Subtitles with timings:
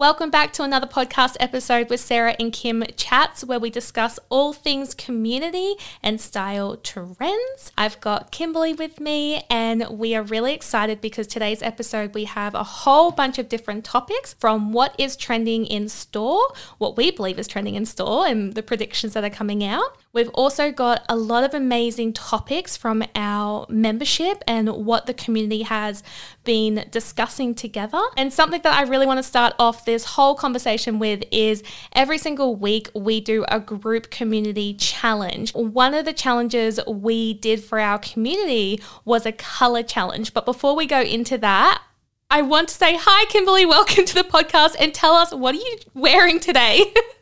[0.00, 4.52] Welcome back to another podcast episode with Sarah and Kim Chats, where we discuss all
[4.52, 5.74] things community
[6.04, 7.72] and style trends.
[7.76, 12.54] I've got Kimberly with me, and we are really excited because today's episode we have
[12.54, 16.44] a whole bunch of different topics from what is trending in store,
[16.78, 19.98] what we believe is trending in store, and the predictions that are coming out.
[20.12, 25.62] We've also got a lot of amazing topics from our membership and what the community
[25.62, 26.02] has
[26.44, 28.00] been discussing together.
[28.16, 31.62] And something that I really want to start off this whole conversation with is
[31.92, 35.52] every single week we do a group community challenge.
[35.54, 40.32] One of the challenges we did for our community was a color challenge.
[40.32, 41.82] But before we go into that,
[42.30, 43.66] I want to say hi, Kimberly.
[43.66, 46.94] Welcome to the podcast and tell us what are you wearing today?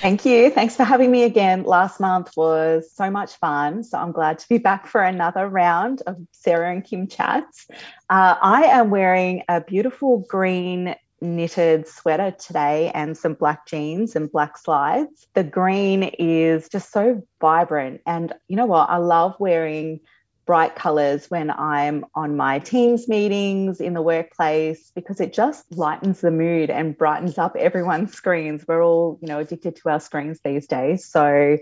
[0.00, 0.50] Thank you.
[0.50, 1.64] Thanks for having me again.
[1.64, 3.82] Last month was so much fun.
[3.82, 7.66] So I'm glad to be back for another round of Sarah and Kim chats.
[8.08, 14.30] Uh, I am wearing a beautiful green knitted sweater today and some black jeans and
[14.30, 15.26] black slides.
[15.34, 18.00] The green is just so vibrant.
[18.06, 18.88] And you know what?
[18.88, 19.98] I love wearing
[20.48, 26.22] bright colors when I'm on my teams meetings in the workplace because it just lightens
[26.22, 28.64] the mood and brightens up everyone's screens.
[28.66, 31.04] We're all, you know, addicted to our screens these days.
[31.04, 31.58] So,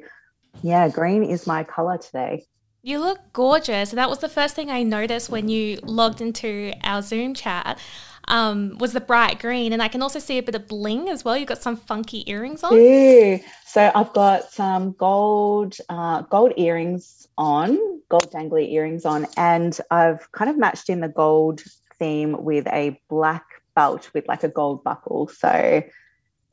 [0.62, 2.44] yeah, green is my color today.
[2.82, 3.90] You look gorgeous.
[3.90, 7.80] That was the first thing I noticed when you logged into our Zoom chat
[8.28, 9.72] um, was the bright green.
[9.72, 11.36] And I can also see a bit of bling as well.
[11.36, 12.80] You've got some funky earrings on.
[12.80, 13.38] Yeah.
[13.66, 20.30] So I've got some gold, uh, gold earrings on, gold dangly earrings on, and I've
[20.32, 21.62] kind of matched in the gold
[21.98, 25.28] theme with a black belt with like a gold buckle.
[25.28, 25.82] So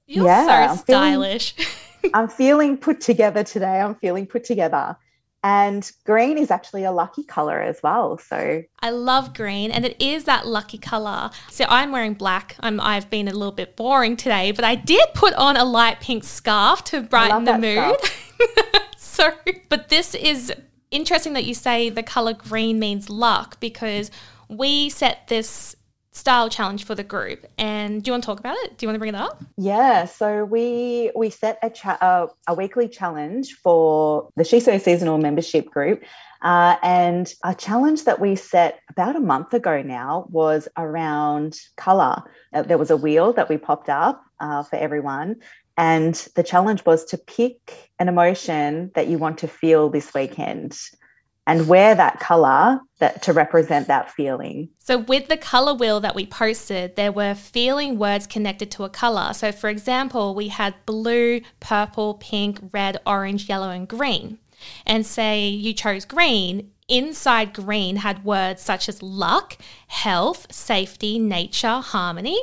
[0.06, 1.56] You're yeah, so stylish.
[1.58, 3.80] I'm feeling, I'm feeling put together today.
[3.80, 4.98] I'm feeling put together.
[5.44, 8.18] And green is actually a lucky color as well.
[8.18, 11.32] So I love green and it is that lucky color.
[11.50, 12.56] So I'm wearing black.
[12.62, 16.00] I'm, I've been a little bit boring today, but I did put on a light
[16.00, 17.98] pink scarf to brighten the mood.
[18.98, 19.34] so,
[19.68, 20.54] but this is
[20.92, 24.12] interesting that you say the color green means luck because
[24.48, 25.76] we set this
[26.14, 27.46] style challenge for the group.
[27.58, 28.78] And do you want to talk about it?
[28.78, 29.44] Do you want to bring it up?
[29.58, 30.06] Yeah.
[30.06, 35.18] So we we set a cha- uh, a weekly challenge for the She's so seasonal
[35.18, 36.04] membership group.
[36.42, 42.22] Uh, and a challenge that we set about a month ago now was around color.
[42.54, 45.38] Uh, there was a wheel that we popped up uh, for everyone.
[45.78, 50.78] And the challenge was to pick an emotion that you want to feel this weekend
[51.46, 54.70] and wear that color that to represent that feeling.
[54.80, 58.90] So with the color wheel that we posted, there were feeling words connected to a
[58.90, 59.34] color.
[59.34, 64.40] So for example, we had blue, purple, pink, red, orange, yellow and green.
[64.86, 71.82] And say you chose green, inside green had words such as luck, health, safety, nature,
[71.82, 72.40] harmony.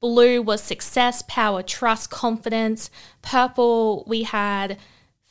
[0.00, 2.90] Blue was success, power, trust, confidence.
[3.22, 4.76] Purple, we had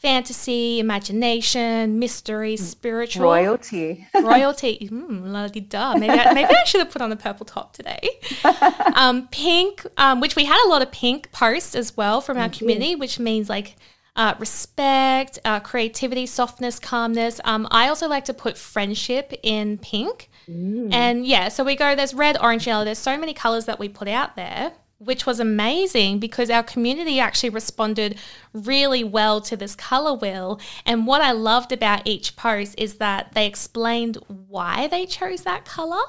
[0.02, 3.24] fantasy, imagination, mystery, spiritual.
[3.24, 4.08] Royalty.
[4.16, 4.90] royalty.
[4.92, 5.94] Mm, la da.
[5.94, 8.10] Maybe I, maybe I should have put on the purple top today.
[8.94, 12.50] Um, pink, um, which we had a lot of pink posts as well from our
[12.50, 13.76] community, which means like
[14.16, 17.40] uh, respect, uh, creativity, softness, calmness.
[17.46, 20.30] Um, I also like to put friendship in pink.
[20.48, 20.94] Mm.
[20.94, 22.84] And yeah, so we go, there's red, orange, yellow.
[22.84, 24.74] There's so many colors that we put out there
[25.04, 28.18] which was amazing because our community actually responded
[28.54, 30.60] really well to this color wheel.
[30.86, 35.66] And what I loved about each post is that they explained why they chose that
[35.66, 36.04] color.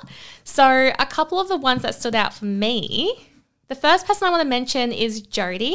[0.45, 3.29] So, a couple of the ones that stood out for me
[3.73, 5.75] the first person I want to mention is Jody.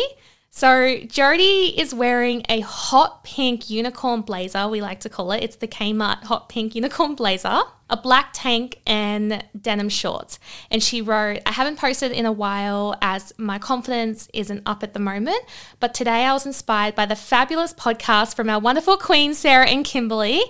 [0.50, 5.44] So Jody is wearing a hot pink unicorn blazer, we like to call it.
[5.44, 10.40] It's the Kmart hot pink unicorn blazer, a black tank, and denim shorts.
[10.72, 14.94] And she wrote, I haven't posted in a while as my confidence isn't up at
[14.94, 15.44] the moment,
[15.80, 19.86] but today I was inspired by the fabulous podcast from our wonderful queen, Sarah and
[19.86, 20.41] Kimberly.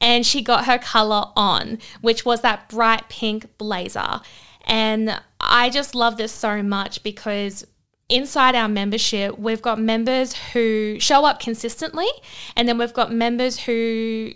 [0.00, 4.20] And she got her color on, which was that bright pink blazer.
[4.66, 7.64] And I just love this so much because
[8.14, 12.06] inside our membership, we've got members who show up consistently,
[12.56, 14.32] and then we've got members who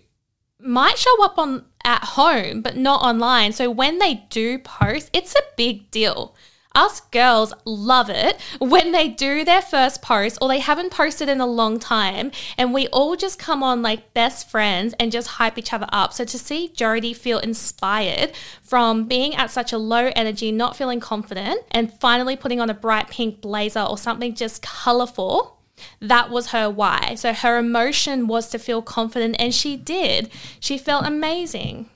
[0.61, 3.53] might show up on at home but not online.
[3.53, 6.35] So when they do post, it's a big deal
[6.75, 11.41] us girls love it when they do their first post or they haven't posted in
[11.41, 15.59] a long time and we all just come on like best friends and just hype
[15.59, 16.13] each other up.
[16.13, 18.33] So to see Jody feel inspired
[18.63, 22.75] from being at such a low energy, not feeling confident, and finally putting on a
[22.75, 25.59] bright pink blazer or something just colorful
[26.01, 27.15] that was her why.
[27.15, 30.31] So her emotion was to feel confident, and she did.
[30.61, 31.89] She felt amazing.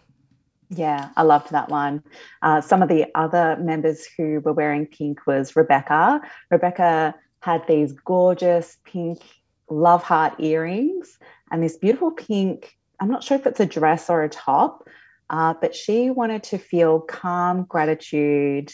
[0.75, 2.03] Yeah, I loved that one.
[2.41, 6.21] Uh, some of the other members who were wearing pink was Rebecca.
[6.51, 9.21] Rebecca had these gorgeous pink
[9.69, 11.19] love heart earrings
[11.51, 12.75] and this beautiful pink.
[13.01, 14.89] I'm not sure if it's a dress or a top,
[15.29, 18.73] uh, but she wanted to feel calm, gratitude,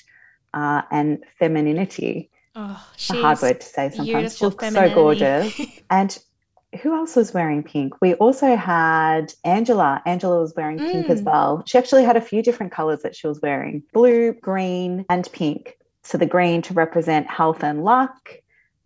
[0.55, 2.31] uh, and femininity.
[2.55, 4.37] Oh, a hard word to say sometimes.
[4.37, 5.61] She looks so gorgeous.
[5.91, 6.17] and
[6.83, 7.95] who else was wearing pink?
[8.01, 10.03] We also had Angela.
[10.05, 10.93] Angela was wearing mm.
[10.93, 11.25] pink as mm.
[11.25, 11.63] well.
[11.67, 15.79] She actually had a few different colors that she was wearing blue, green, and pink.
[16.03, 18.35] So the green to represent health and luck,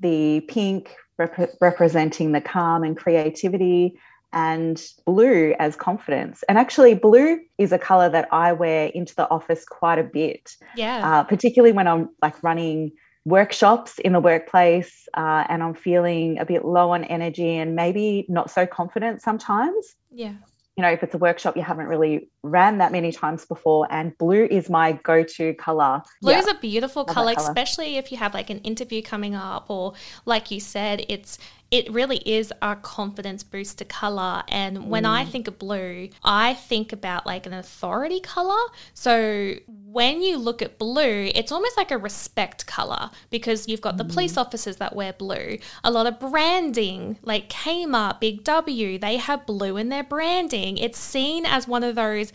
[0.01, 3.99] the pink rep- representing the calm and creativity,
[4.33, 6.43] and blue as confidence.
[6.49, 10.57] And actually, blue is a color that I wear into the office quite a bit.
[10.77, 11.07] Yeah.
[11.07, 12.93] Uh, particularly when I'm like running
[13.25, 18.27] workshops in the workplace uh, and I'm feeling a bit low on energy and maybe
[18.29, 19.95] not so confident sometimes.
[20.11, 20.35] Yeah.
[20.77, 24.17] You know, if it's a workshop you haven't really ran that many times before, and
[24.17, 26.03] blue is my go to color.
[26.23, 26.39] Blue yeah.
[26.39, 29.93] is a beautiful color, color, especially if you have like an interview coming up, or
[30.25, 31.39] like you said, it's
[31.73, 34.43] it really is a confidence booster color.
[34.49, 35.11] And when mm.
[35.11, 38.61] I think of blue, I think about like an authority color.
[38.93, 39.55] So
[39.87, 44.05] when you look at blue, it's almost like a respect color because you've got the
[44.05, 44.13] mm.
[44.13, 45.57] police officers that wear blue.
[45.83, 50.77] A lot of branding, like Kmart, Big W, they have blue in their branding.
[50.77, 52.35] It's seen as one of those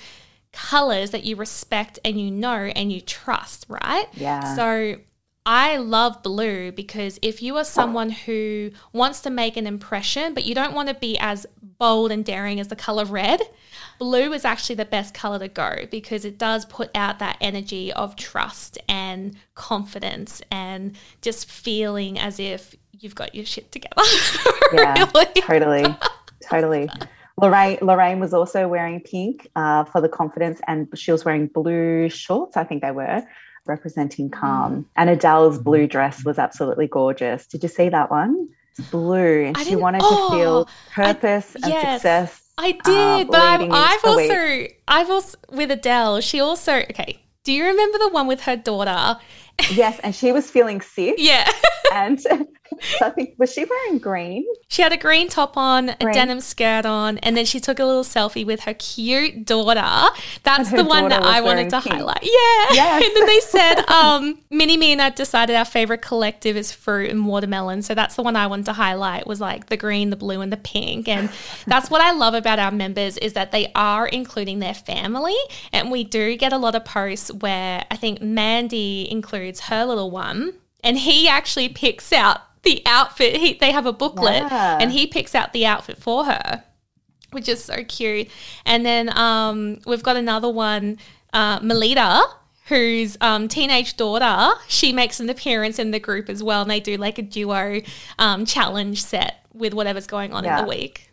[0.52, 4.08] colors that you respect and you know and you trust, right?
[4.14, 4.56] Yeah.
[4.56, 4.96] So
[5.50, 10.44] I love blue because if you are someone who wants to make an impression, but
[10.44, 13.40] you don't want to be as bold and daring as the color red,
[13.98, 17.94] blue is actually the best color to go because it does put out that energy
[17.94, 24.02] of trust and confidence and just feeling as if you've got your shit together.
[24.74, 25.06] yeah,
[25.46, 25.96] totally.
[26.42, 26.90] Totally.
[27.40, 32.10] Lorraine, Lorraine was also wearing pink uh, for the confidence, and she was wearing blue
[32.10, 33.24] shorts, I think they were,
[33.68, 34.76] representing calm.
[34.76, 34.86] Mm.
[34.96, 37.48] And Adele's blue dress was absolutely gorgeous.
[37.48, 38.50] Did you see that one?
[38.78, 39.46] It's blue.
[39.46, 42.02] And she wanted oh, to feel purpose I, and yes.
[42.02, 42.42] success.
[42.58, 44.82] I did, uh, but I've, I've also, week.
[44.88, 49.20] I've also, with Adele, she also, okay, do you remember the one with her daughter?
[49.72, 51.16] Yes, and she was feeling sick.
[51.20, 51.50] Yeah.
[51.94, 52.20] and
[52.82, 54.46] so I think was she wearing green?
[54.68, 56.10] She had a green top on, green.
[56.10, 60.14] a denim skirt on, and then she took a little selfie with her cute daughter.
[60.44, 61.96] That's the one that I wanted to pink.
[61.96, 62.24] highlight.
[62.24, 62.74] Yeah.
[62.74, 63.06] Yes.
[63.08, 67.10] and then they said, um, Mini Me and I decided our favorite collective is fruit
[67.10, 67.82] and watermelon.
[67.82, 70.52] So that's the one I wanted to highlight was like the green, the blue, and
[70.52, 71.08] the pink.
[71.08, 71.30] And
[71.66, 75.38] that's what I love about our members is that they are including their family.
[75.72, 80.12] And we do get a lot of posts where I think Mandy includes her little
[80.12, 80.54] one
[80.84, 83.38] and he actually picks out the outfit.
[83.38, 84.78] He, they have a booklet yeah.
[84.80, 86.64] and he picks out the outfit for her,
[87.32, 88.28] which is so cute.
[88.66, 90.98] And then um, we've got another one,
[91.34, 92.24] uh, Melita,
[92.68, 96.62] whose um, teenage daughter, she makes an appearance in the group as well.
[96.62, 97.82] And they do like a duo
[98.20, 100.60] um, challenge set with whatever's going on yeah.
[100.60, 101.07] in the week.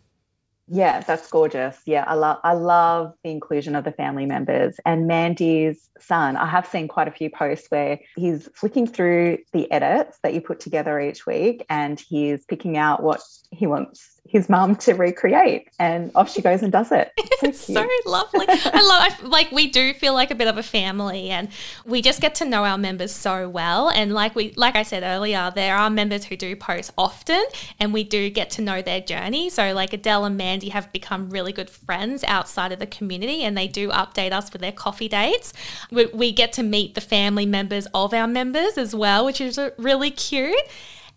[0.66, 1.78] Yeah, that's gorgeous.
[1.84, 6.36] Yeah, I love I love the inclusion of the family members and Mandy's son.
[6.36, 10.40] I have seen quite a few posts where he's flicking through the edits that you
[10.40, 13.20] put together each week and he's picking out what
[13.50, 17.12] he wants his mum to recreate and off she goes and does it.
[17.42, 18.46] It's so, so lovely.
[18.48, 21.48] I love I, like we do feel like a bit of a family and
[21.84, 25.02] we just get to know our members so well and like we like i said
[25.02, 27.44] earlier there are members who do post often
[27.78, 29.50] and we do get to know their journey.
[29.50, 33.56] So like adele and mandy have become really good friends outside of the community and
[33.58, 35.52] they do update us with their coffee dates.
[35.90, 39.60] We, we get to meet the family members of our members as well which is
[39.76, 40.56] really cute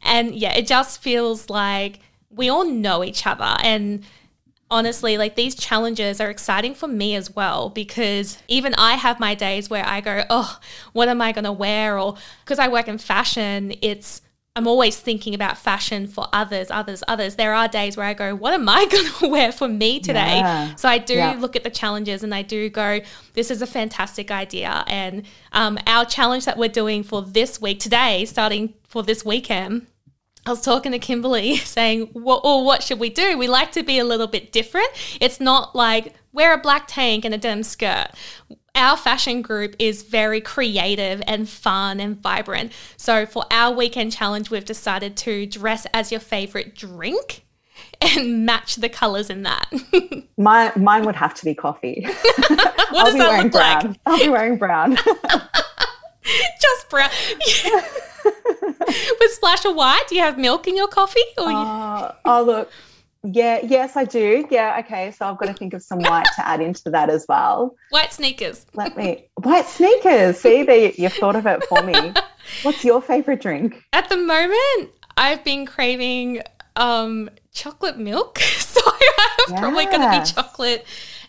[0.03, 2.00] and yeah it just feels like
[2.38, 3.58] we all know each other.
[3.62, 4.03] And
[4.70, 9.34] honestly like these challenges are exciting for me as well because even i have my
[9.34, 10.60] days where i go oh
[10.94, 11.98] what am i going to wear?
[11.98, 14.22] or because i work in fashion it's
[14.58, 17.36] i'm always thinking about fashion for others others others.
[17.36, 20.39] There are days where i go what am i going to wear for me today?
[20.39, 20.75] Yeah.
[20.75, 21.38] so i do yeah.
[21.39, 23.00] look at the challenges and i do go
[23.34, 24.84] this is a fantastic idea.
[24.88, 29.88] And um, our challenge that we're doing for this week today starting for this weekend
[30.48, 33.38] I was talking to Kimberly saying, well, or oh, what should we do?
[33.38, 34.88] We like to be a little bit different.
[35.20, 38.08] It's not like wear a black tank and a denim skirt.
[38.74, 42.72] Our fashion group is very creative and fun and vibrant.
[42.96, 47.44] So for our weekend challenge, we've decided to dress as your favorite drink
[48.00, 49.70] and match the colors in that.
[50.38, 52.06] My, mine would have to be coffee.
[52.48, 53.88] what I'll does be that wearing look brown.
[53.88, 54.00] like?
[54.06, 54.96] I'll be wearing brown.
[56.62, 57.10] Just brown.
[59.19, 61.19] With splash of white, do you have milk in your coffee?
[61.38, 62.72] Or uh, you- oh, look.
[63.24, 64.48] Yeah, yes, I do.
[64.50, 65.12] Yeah, okay.
[65.12, 67.75] So I've got to think of some white to add into that as well.
[67.89, 68.65] White sneakers.
[68.74, 70.39] Let me white sneakers.
[70.39, 72.13] See, there you've thought of it for me.
[72.63, 73.84] What's your favorite drink?
[73.91, 76.41] At the moment, I've been craving
[76.75, 79.60] um, chocolate milk, so I'm yeah.
[79.60, 80.86] probably going to be chocolate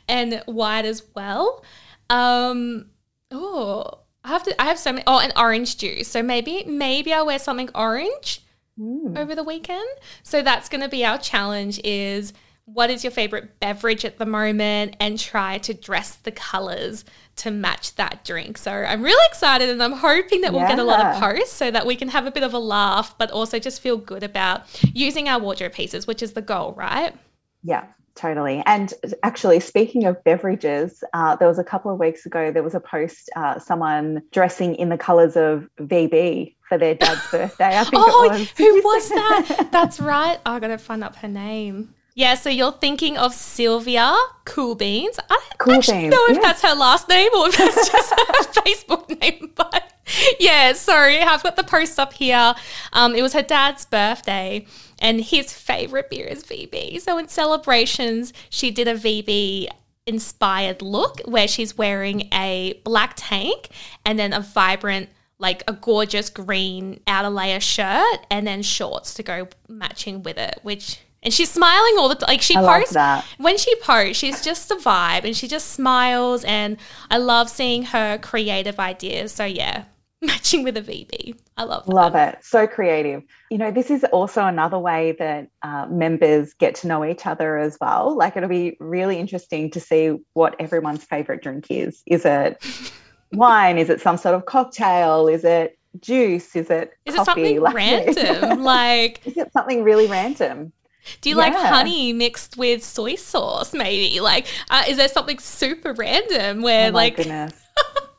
[0.08, 1.64] and white as well.
[2.10, 2.90] Um,
[3.30, 4.60] oh, I have to.
[4.60, 5.04] I have so many.
[5.06, 6.08] Oh, and orange juice.
[6.08, 8.42] So maybe maybe I'll wear something orange
[8.78, 9.16] mm.
[9.16, 9.88] over the weekend.
[10.22, 11.80] So that's going to be our challenge.
[11.82, 12.34] Is
[12.66, 17.02] what is your favorite beverage at the moment and try to dress the colors
[17.36, 18.58] to match that drink.
[18.58, 21.70] So I'm really excited and I'm hoping that we'll get a lot of posts so
[21.70, 24.64] that we can have a bit of a laugh, but also just feel good about
[24.92, 27.14] using our wardrobe pieces, which is the goal, right?
[27.62, 27.86] Yeah.
[28.18, 28.64] Totally.
[28.66, 32.74] And actually, speaking of beverages, uh, there was a couple of weeks ago, there was
[32.74, 37.78] a post, uh, someone dressing in the colours of VB for their dad's birthday.
[37.78, 38.50] I think oh, it was.
[38.50, 39.68] who was that?
[39.72, 40.40] That's right.
[40.44, 41.94] Oh, I got to find up her name.
[42.18, 44.12] Yeah, so you're thinking of Sylvia
[44.44, 45.20] Cool Beans.
[45.30, 46.10] I don't cool actually beans.
[46.10, 49.92] know if that's her last name or if that's just her Facebook name, but
[50.40, 52.56] yeah, sorry, I've got the post up here.
[52.92, 54.66] Um, it was her dad's birthday,
[54.98, 57.00] and his favorite beer is VB.
[57.00, 59.68] So in celebrations, she did a VB
[60.04, 63.68] inspired look where she's wearing a black tank
[64.04, 65.08] and then a vibrant
[65.38, 70.58] like a gorgeous green outer layer shirt and then shorts to go matching with it,
[70.64, 72.28] which and she's smiling all the time.
[72.28, 72.96] Like she I posts
[73.38, 76.44] when she posts, she's just a vibe and she just smiles.
[76.44, 76.76] And
[77.10, 79.32] I love seeing her creative ideas.
[79.32, 79.84] So yeah,
[80.22, 81.36] matching with a VB.
[81.56, 81.92] I love that.
[81.92, 82.38] Love it.
[82.42, 83.22] So creative.
[83.50, 87.58] You know, this is also another way that uh, members get to know each other
[87.58, 88.16] as well.
[88.16, 92.02] Like it'll be really interesting to see what everyone's favorite drink is.
[92.06, 92.64] Is it
[93.32, 93.76] wine?
[93.76, 95.26] Is it some sort of cocktail?
[95.26, 96.54] Is it juice?
[96.54, 97.56] Is it is coffee?
[97.56, 98.62] it something like, random?
[98.62, 100.72] like is it something really random?
[101.20, 101.42] Do you yeah.
[101.42, 103.72] like honey mixed with soy sauce?
[103.72, 107.16] Maybe like uh, is there something super random where oh like?
[107.16, 107.52] Goodness.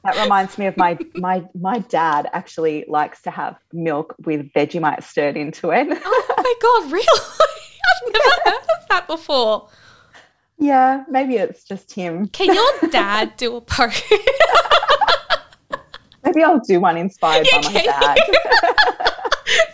[0.04, 5.04] that reminds me of my my my dad actually likes to have milk with Vegemite
[5.04, 5.88] stirred into it.
[6.06, 7.06] oh my god, really?
[8.06, 9.70] I've never heard of that before.
[10.58, 12.28] Yeah, maybe it's just him.
[12.28, 14.04] Can your dad do a post?
[16.24, 18.18] maybe I'll do one inspired yeah, by my dad.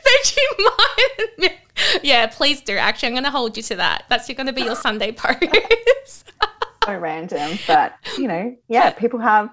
[0.06, 1.65] Vegemite milk
[2.04, 2.78] yeah, please do.
[2.78, 4.06] Actually, I'm going to hold you to that.
[4.10, 6.32] That's going to be your Sunday post.
[6.86, 9.50] so random, but you know, yeah, people have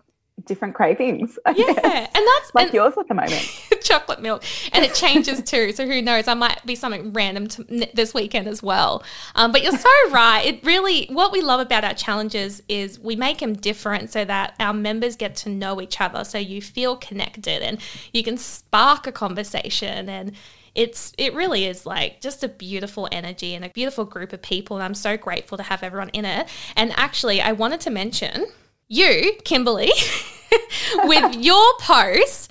[0.47, 1.39] different cravings.
[1.47, 2.11] I yeah, guess.
[2.15, 3.49] and that's like and, yours at the moment.
[3.83, 5.73] chocolate milk, and it changes too.
[5.73, 6.29] So who knows?
[6.29, 9.03] I might be something random to, this weekend as well.
[9.35, 10.45] Um, but you're so right.
[10.45, 14.55] It really what we love about our challenges is we make them different so that
[14.61, 16.25] our members get to know each other.
[16.25, 17.79] So you feel connected and
[18.13, 20.33] you can spark a conversation and
[20.75, 24.77] it's it really is like just a beautiful energy and a beautiful group of people
[24.77, 26.49] and I'm so grateful to have everyone in it.
[26.77, 28.47] And actually, I wanted to mention
[28.89, 29.93] you, Kimberly,
[31.05, 32.51] with your post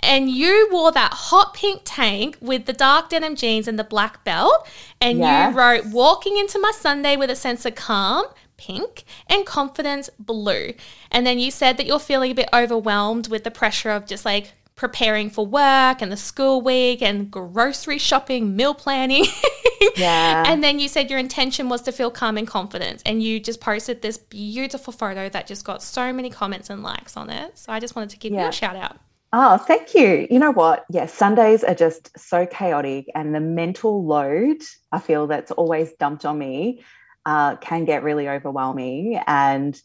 [0.00, 4.22] and you wore that hot pink tank with the dark denim jeans and the black
[4.24, 4.68] belt
[5.00, 5.50] and yes.
[5.50, 10.74] you wrote walking into my Sunday with a sense of calm pink and confidence blue.
[11.10, 14.24] And then you said that you're feeling a bit overwhelmed with the pressure of just
[14.24, 19.24] like preparing for work and the school week and grocery shopping, meal planning.
[19.96, 20.44] yeah.
[20.46, 23.02] And then you said your intention was to feel calm and confident.
[23.06, 27.16] And you just posted this beautiful photo that just got so many comments and likes
[27.16, 27.56] on it.
[27.58, 28.42] So I just wanted to give yeah.
[28.42, 28.98] you a shout out.
[29.36, 30.28] Oh, thank you.
[30.30, 30.84] You know what?
[30.90, 34.58] Yes, yeah, Sundays are just so chaotic, and the mental load
[34.92, 36.84] I feel that's always dumped on me
[37.26, 39.20] uh, can get really overwhelming.
[39.26, 39.76] And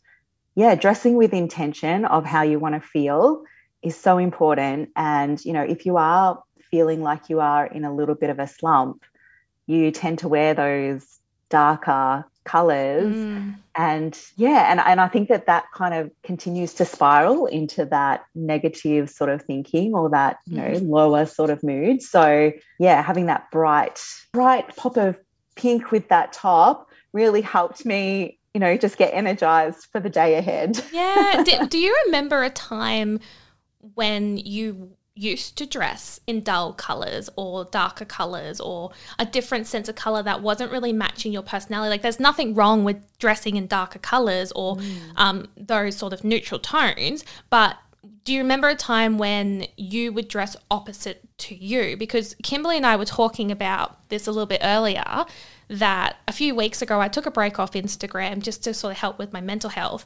[0.54, 3.44] yeah, dressing with intention of how you want to feel
[3.82, 4.90] is so important.
[4.96, 8.40] And, you know, if you are feeling like you are in a little bit of
[8.40, 9.04] a slump,
[9.66, 11.20] you tend to wear those
[11.50, 13.14] darker colors.
[13.14, 13.56] Mm.
[13.76, 18.26] And yeah, and, and I think that that kind of continues to spiral into that
[18.34, 20.90] negative sort of thinking or that, you know, mm.
[20.90, 22.02] lower sort of mood.
[22.02, 25.18] So yeah, having that bright, bright pop of
[25.56, 30.36] pink with that top really helped me you know, just get energized for the day
[30.36, 30.84] ahead.
[30.92, 31.44] yeah.
[31.46, 33.20] Do, do you remember a time
[33.96, 39.90] when you used to dress in dull colors or darker colors or a different sense
[39.90, 41.90] of color that wasn't really matching your personality.
[41.90, 44.98] Like, there's nothing wrong with dressing in darker colors or mm.
[45.18, 47.78] um, those sort of neutral tones, but
[48.24, 51.98] do you remember a time when you would dress opposite to you?
[51.98, 55.26] Because Kimberly and I were talking about this a little bit earlier.
[55.68, 58.98] That a few weeks ago, I took a break off Instagram just to sort of
[58.98, 60.06] help with my mental health.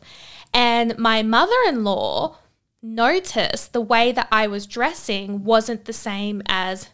[0.54, 2.38] And my mother in law
[2.84, 6.90] noticed the way that I was dressing wasn't the same as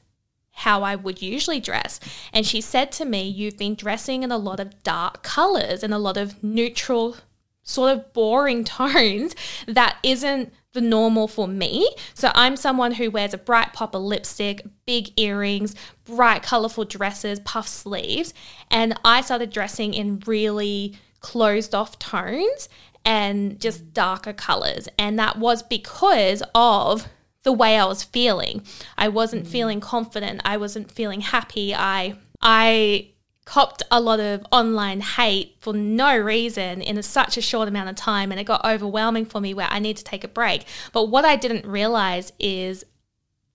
[0.51, 1.99] how I would usually dress.
[2.31, 5.93] And she said to me, You've been dressing in a lot of dark colors and
[5.93, 7.17] a lot of neutral,
[7.63, 9.35] sort of boring tones
[9.67, 11.89] that isn't the normal for me.
[12.13, 17.39] So I'm someone who wears a bright pop of lipstick, big earrings, bright colorful dresses,
[17.39, 18.33] puff sleeves,
[18.69, 22.69] and I started dressing in really closed off tones
[23.05, 24.87] and just darker colors.
[24.97, 27.07] And that was because of
[27.43, 28.63] the way I was feeling.
[28.97, 29.47] I wasn't mm.
[29.47, 30.41] feeling confident.
[30.43, 31.73] I wasn't feeling happy.
[31.73, 33.11] I I
[33.45, 37.89] copped a lot of online hate for no reason in a, such a short amount
[37.89, 40.65] of time and it got overwhelming for me where I need to take a break.
[40.93, 42.85] But what I didn't realize is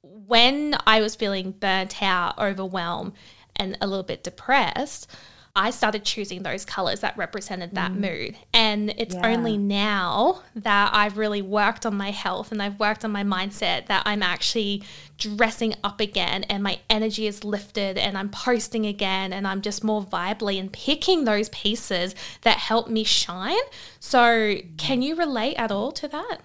[0.02, 3.12] when I was feeling burnt out, overwhelmed,
[3.54, 5.08] and a little bit depressed,
[5.56, 7.98] I started choosing those colors that represented that mm.
[7.98, 8.36] mood.
[8.52, 9.28] And it's yeah.
[9.28, 13.86] only now that I've really worked on my health and I've worked on my mindset
[13.86, 14.82] that I'm actually
[15.16, 19.84] dressing up again and my energy is lifted and I'm posting again and I'm just
[19.84, 23.62] more vibely and picking those pieces that help me shine.
[24.00, 26.38] So, can you relate at all to that?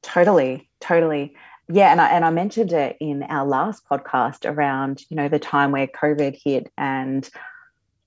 [0.00, 1.34] Totally, totally.
[1.70, 5.38] Yeah, and I and I mentioned it in our last podcast around, you know, the
[5.38, 7.28] time where COVID hit and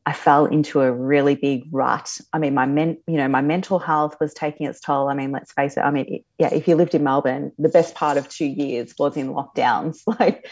[0.06, 2.18] I fell into a really big rut.
[2.34, 5.10] I mean, my men, you know, my mental health was taking its toll.
[5.10, 5.82] I mean, let's face it.
[5.82, 9.16] I mean, yeah, if you lived in Melbourne, the best part of two years was
[9.16, 10.00] in lockdowns.
[10.20, 10.50] Like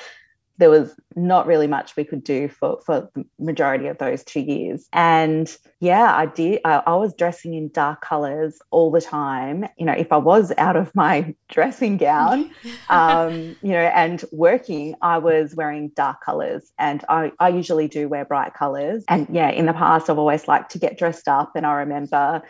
[0.60, 4.42] there was not really much we could do for for the majority of those two
[4.42, 4.88] years.
[4.94, 9.68] And yeah i did I, I, was dressing in dark colors all the time.
[9.78, 12.52] You know if i was out of my dressing gown
[12.90, 16.72] um, you know and working i was wearing dark colors.
[16.78, 19.04] And I, I usually do wear bright colors.
[19.08, 21.54] And yeah in the past i've always liked to get dressed up.
[21.56, 22.44] And i remember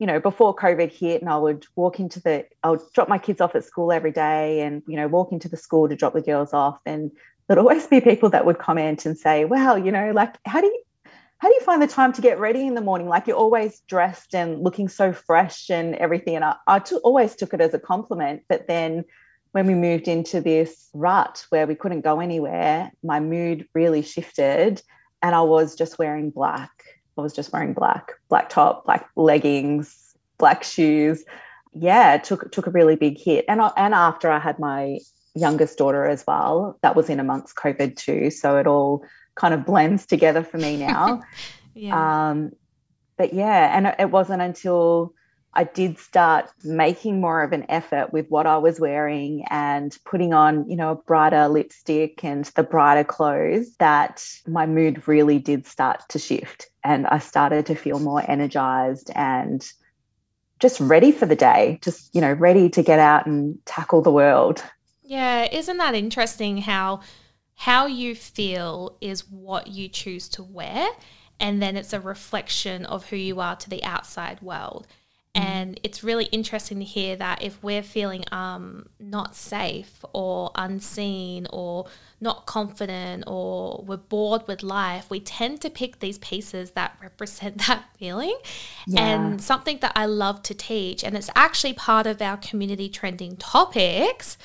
[0.00, 3.18] you know, before COVID hit, and I would walk into the, I would drop my
[3.18, 6.14] kids off at school every day and, you know, walk into the school to drop
[6.14, 6.78] the girls off.
[6.86, 7.10] And
[7.50, 10.68] there'd always be people that would comment and say, "Well, you know, like how do
[10.68, 10.82] you
[11.38, 13.08] how do you find the time to get ready in the morning?
[13.08, 17.34] Like you're always dressed and looking so fresh and everything." And I, I t- always
[17.34, 19.04] took it as a compliment, but then
[19.50, 24.80] when we moved into this rut where we couldn't go anywhere, my mood really shifted,
[25.20, 26.70] and I was just wearing black.
[27.18, 31.24] I was just wearing black, black top, black leggings, black shoes.
[31.74, 33.44] Yeah, took took a really big hit.
[33.48, 35.00] And I, and after I had my
[35.34, 36.78] youngest daughter as well.
[36.82, 38.30] That was in amongst COVID too.
[38.30, 41.22] So it all kind of blends together for me now.
[41.74, 42.30] yeah.
[42.30, 42.52] Um,
[43.16, 45.14] but yeah, and it wasn't until
[45.52, 50.32] I did start making more of an effort with what I was wearing and putting
[50.32, 55.66] on, you know, a brighter lipstick and the brighter clothes that my mood really did
[55.66, 56.68] start to shift.
[56.84, 59.66] And I started to feel more energized and
[60.60, 64.12] just ready for the day, just, you know, ready to get out and tackle the
[64.12, 64.62] world.
[65.10, 67.00] Yeah, isn't that interesting how
[67.56, 70.88] how you feel is what you choose to wear
[71.40, 74.86] and then it's a reflection of who you are to the outside world.
[75.34, 75.40] Mm.
[75.40, 81.48] And it's really interesting to hear that if we're feeling um, not safe or unseen
[81.50, 81.86] or
[82.20, 87.58] not confident or we're bored with life, we tend to pick these pieces that represent
[87.66, 88.38] that feeling.
[88.86, 89.00] Yeah.
[89.00, 93.36] And something that I love to teach, and it's actually part of our community trending
[93.36, 94.38] topics,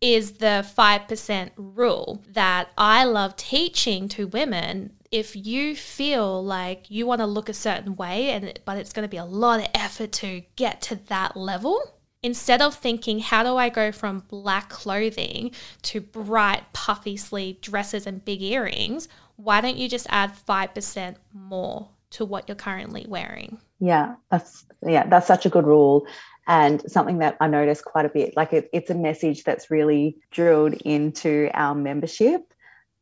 [0.00, 4.94] is the 5% rule that I love teaching to women.
[5.10, 9.04] If you feel like you want to look a certain way and but it's going
[9.04, 13.42] to be a lot of effort to get to that level, instead of thinking how
[13.42, 15.50] do I go from black clothing
[15.82, 21.88] to bright puffy sleeve dresses and big earrings, why don't you just add 5% more
[22.10, 23.58] to what you're currently wearing?
[23.80, 26.06] Yeah, that's yeah, that's such a good rule
[26.50, 28.36] and something that I notice quite a bit.
[28.36, 32.42] Like it, it's a message that's really drilled into our membership.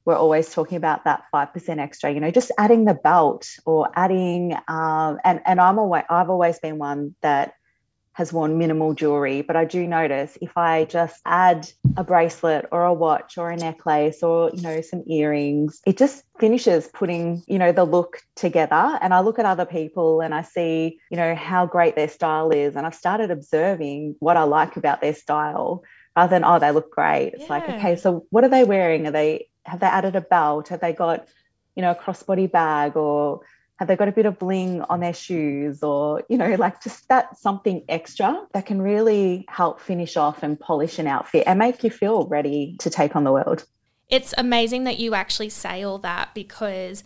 [0.05, 2.13] We're always talking about that five percent extra.
[2.13, 4.55] You know, just adding the belt or adding.
[4.69, 7.55] Um, and and I'm always I've always been one that
[8.19, 12.83] has worn minimal jewelry, but I do notice if I just add a bracelet or
[12.83, 17.61] a watch or a necklace or, you know, some earrings, it just finishes putting, you
[17.61, 18.99] know, the look together.
[19.01, 22.51] And I look at other people and I see, you know, how great their style
[22.51, 22.75] is.
[22.75, 25.85] And I've started observing what I like about their style
[26.17, 27.35] rather than, oh, they look great.
[27.35, 27.51] It's yeah.
[27.51, 29.07] like, okay, so what are they wearing?
[29.07, 30.71] Are they, have they added a belt?
[30.71, 31.29] Have they got,
[31.77, 33.43] you know, a crossbody bag or,
[33.79, 37.09] have they got a bit of bling on their shoes or you know like just
[37.09, 41.85] that something extra that can really help finish off and polish an outfit and make
[41.85, 43.65] you feel ready to take on the world?
[44.09, 47.05] It's amazing that you actually say all that because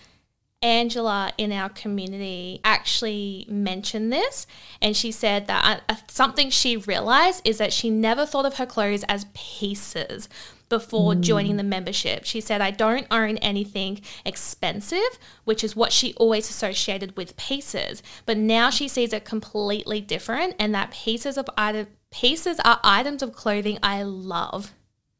[0.62, 4.46] Angela in our community actually mentioned this,
[4.80, 8.66] and she said that uh, something she realized is that she never thought of her
[8.66, 10.28] clothes as pieces
[10.72, 11.20] before mm.
[11.20, 12.24] joining the membership.
[12.24, 18.02] She said, I don't own anything expensive, which is what she always associated with pieces.
[18.24, 23.22] But now she sees it completely different, and that pieces of item, pieces are items
[23.22, 24.72] of clothing I love,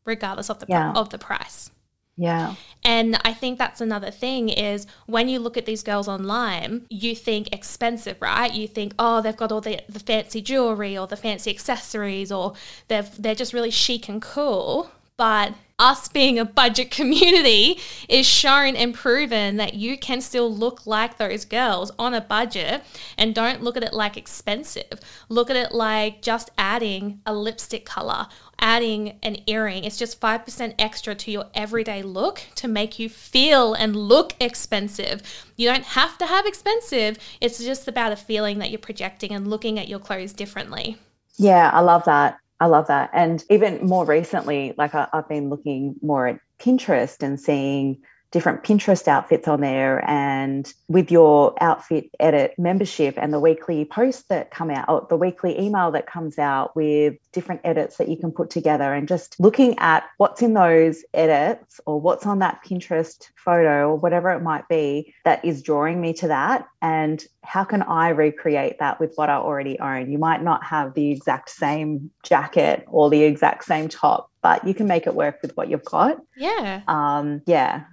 [0.07, 0.93] regardless of the yeah.
[0.93, 1.71] of the price.
[2.17, 2.55] Yeah.
[2.83, 7.15] And I think that's another thing is when you look at these girls online, you
[7.15, 8.53] think expensive, right?
[8.53, 12.55] You think, oh, they've got all the, the fancy jewelry or the fancy accessories or
[12.89, 14.91] they've they're just really chic and cool.
[15.23, 20.85] But us being a budget community is shown and proven that you can still look
[20.85, 22.83] like those girls on a budget
[23.17, 24.99] and don't look at it like expensive.
[25.29, 28.27] Look at it like just adding a lipstick color,
[28.59, 29.85] adding an earring.
[29.85, 35.23] It's just 5% extra to your everyday look to make you feel and look expensive.
[35.55, 39.47] You don't have to have expensive, it's just about a feeling that you're projecting and
[39.47, 40.97] looking at your clothes differently.
[41.37, 42.42] Yeah, I love that.
[42.63, 43.11] I love that.
[43.13, 48.65] And even more recently, like I, have been looking more at Pinterest and seeing different
[48.65, 50.05] Pinterest outfits on there.
[50.09, 55.17] And with your outfit edit membership and the weekly posts that come out, or the
[55.17, 59.39] weekly email that comes out with different edits that you can put together, and just
[59.39, 64.41] looking at what's in those edits or what's on that Pinterest photo or whatever it
[64.41, 66.67] might be that is drawing me to that.
[66.81, 70.11] And how can I recreate that with what I already own?
[70.11, 74.75] You might not have the exact same jacket or the exact same top, but you
[74.75, 76.19] can make it work with what you've got.
[76.37, 76.81] Yeah.
[76.89, 77.85] Um, yeah.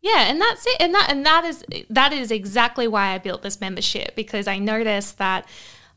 [0.00, 0.24] Yeah.
[0.28, 0.76] And that's it.
[0.80, 4.58] And that and that is that is exactly why I built this membership because I
[4.58, 5.46] noticed that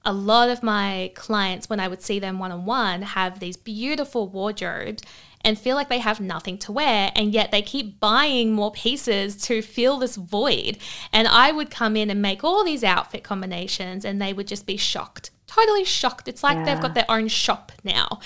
[0.05, 3.55] a lot of my clients when I would see them one on one have these
[3.55, 5.01] beautiful wardrobes
[5.45, 9.37] and feel like they have nothing to wear and yet they keep buying more pieces
[9.43, 10.77] to fill this void
[11.11, 14.65] and I would come in and make all these outfit combinations and they would just
[14.65, 16.27] be shocked totally shocked.
[16.27, 16.65] It's like yeah.
[16.65, 18.19] they've got their own shop now.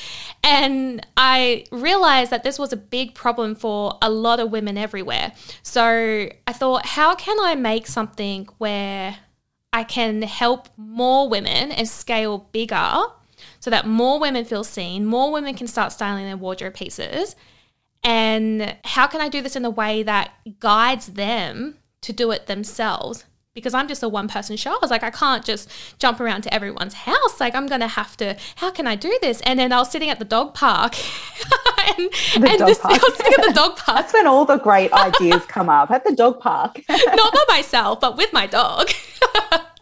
[0.44, 5.34] And I realized that this was a big problem for a lot of women everywhere.
[5.64, 9.18] So I thought, how can I make something where
[9.74, 13.04] I can help more women and scale bigger
[13.60, 17.36] so that more women feel seen, more women can start styling their wardrobe pieces?
[18.04, 22.48] And how can I do this in a way that guides them to do it
[22.48, 23.26] themselves?
[23.58, 24.70] Because I'm just a one person show.
[24.70, 25.68] I was like, I can't just
[25.98, 27.40] jump around to everyone's house.
[27.40, 29.42] Like, I'm going to have to, how can I do this?
[29.42, 30.94] And then I was sitting at the dog park.
[31.98, 32.94] and, the and dog this, park.
[32.94, 33.98] I was sitting at the dog park.
[33.98, 36.84] That's when all the great ideas come up at the dog park.
[36.90, 38.92] Not by myself, but with my dog.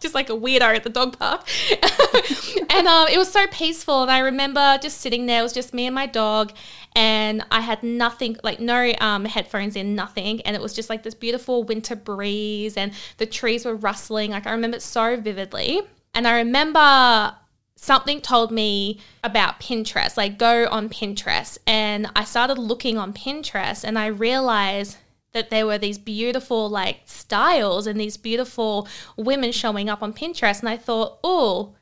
[0.06, 1.46] Just like a weirdo at the dog park.
[2.70, 4.02] and um, it was so peaceful.
[4.02, 6.52] And I remember just sitting there, it was just me and my dog.
[6.94, 10.40] And I had nothing, like no um, headphones in, nothing.
[10.42, 14.30] And it was just like this beautiful winter breeze, and the trees were rustling.
[14.30, 15.82] Like I remember it so vividly.
[16.14, 17.36] And I remember
[17.76, 21.58] something told me about Pinterest, like go on Pinterest.
[21.66, 24.96] And I started looking on Pinterest and I realized
[25.32, 30.60] that there were these beautiful like styles and these beautiful women showing up on Pinterest.
[30.60, 31.74] And I thought, oh,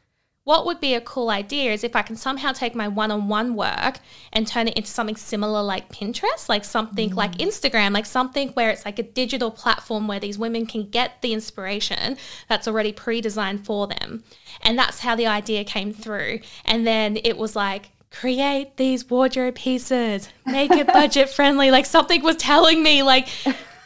[0.44, 3.28] what would be a cool idea is if I can somehow take my one on
[3.28, 3.98] one work
[4.30, 7.16] and turn it into something similar like Pinterest, like something mm.
[7.16, 11.22] like Instagram, like something where it's like a digital platform where these women can get
[11.22, 14.22] the inspiration that's already pre designed for them.
[14.60, 16.40] And that's how the idea came through.
[16.66, 21.70] And then it was like, create these wardrobe pieces, make it budget friendly.
[21.70, 23.28] Like something was telling me, like,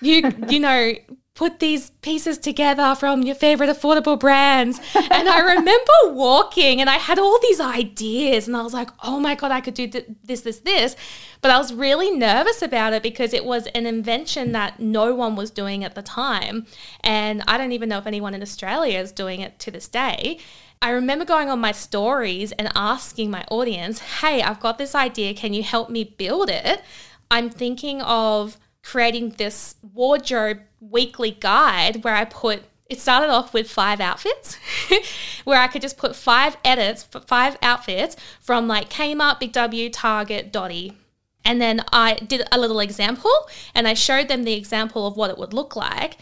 [0.00, 0.92] you, you know,
[1.38, 4.80] put these pieces together from your favorite affordable brands.
[4.96, 9.20] And I remember walking and I had all these ideas and I was like, oh
[9.20, 10.96] my God, I could do this, this, this.
[11.40, 15.36] But I was really nervous about it because it was an invention that no one
[15.36, 16.66] was doing at the time.
[17.02, 20.40] And I don't even know if anyone in Australia is doing it to this day.
[20.82, 25.34] I remember going on my stories and asking my audience, hey, I've got this idea.
[25.34, 26.82] Can you help me build it?
[27.30, 33.70] I'm thinking of creating this wardrobe weekly guide where I put it started off with
[33.70, 34.56] five outfits
[35.44, 39.90] where I could just put five edits for five outfits from like Kmart, Big W,
[39.90, 40.94] Target, Dotti.
[41.44, 43.30] And then I did a little example
[43.74, 46.16] and I showed them the example of what it would look like.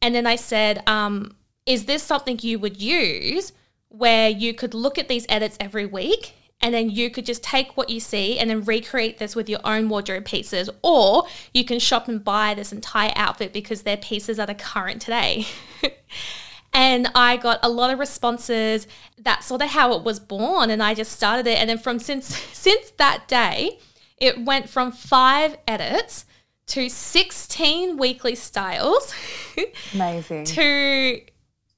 [0.00, 3.52] And then I said, um, is this something you would use?
[3.88, 7.76] where you could look at these edits every week and then you could just take
[7.76, 11.78] what you see and then recreate this with your own wardrobe pieces or you can
[11.78, 15.46] shop and buy this entire outfit because they're pieces that the current today
[16.72, 18.86] and i got a lot of responses
[19.18, 21.98] that's sort of how it was born and i just started it and then from
[21.98, 23.78] since since that day
[24.18, 26.24] it went from five edits
[26.66, 29.14] to 16 weekly styles.
[29.94, 30.44] Amazing.
[30.46, 31.20] to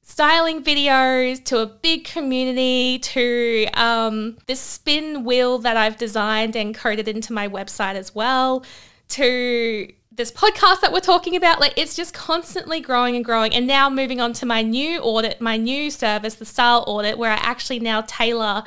[0.09, 6.75] styling videos to a big community to um, this spin wheel that I've designed and
[6.75, 8.65] coded into my website as well
[9.11, 11.61] to this podcast that we're talking about.
[11.61, 13.55] Like it's just constantly growing and growing.
[13.55, 17.31] And now moving on to my new audit my new service the style audit where
[17.31, 18.65] i actually now tailor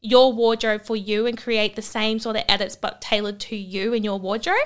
[0.00, 3.92] your wardrobe for you and create the same sort of edits but tailored to you
[3.92, 4.56] and your wardrobe.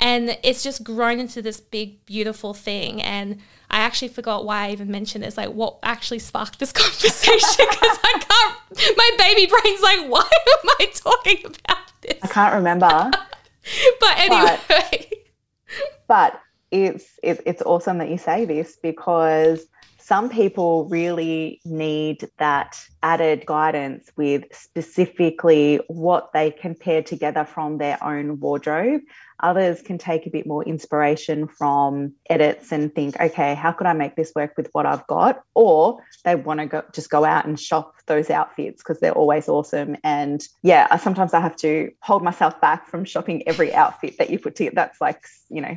[0.00, 3.00] And it's just grown into this big beautiful thing.
[3.02, 3.38] And
[3.74, 7.98] i actually forgot why i even mentioned this like what actually sparked this conversation because
[8.04, 12.86] i can't my baby brain's like why am i talking about this I can't remember.
[14.00, 15.10] but anyway
[16.06, 19.66] but it's it, it's awesome that you say this because
[20.04, 27.78] some people really need that added guidance with specifically what they can pair together from
[27.78, 29.00] their own wardrobe.
[29.40, 33.92] Others can take a bit more inspiration from edits and think, okay, how could I
[33.92, 35.42] make this work with what I've got?
[35.54, 39.48] Or they want to go just go out and shop those outfits because they're always
[39.48, 39.96] awesome.
[40.04, 44.30] And yeah, I, sometimes I have to hold myself back from shopping every outfit that
[44.30, 44.74] you put together.
[44.74, 45.76] That's like, you know,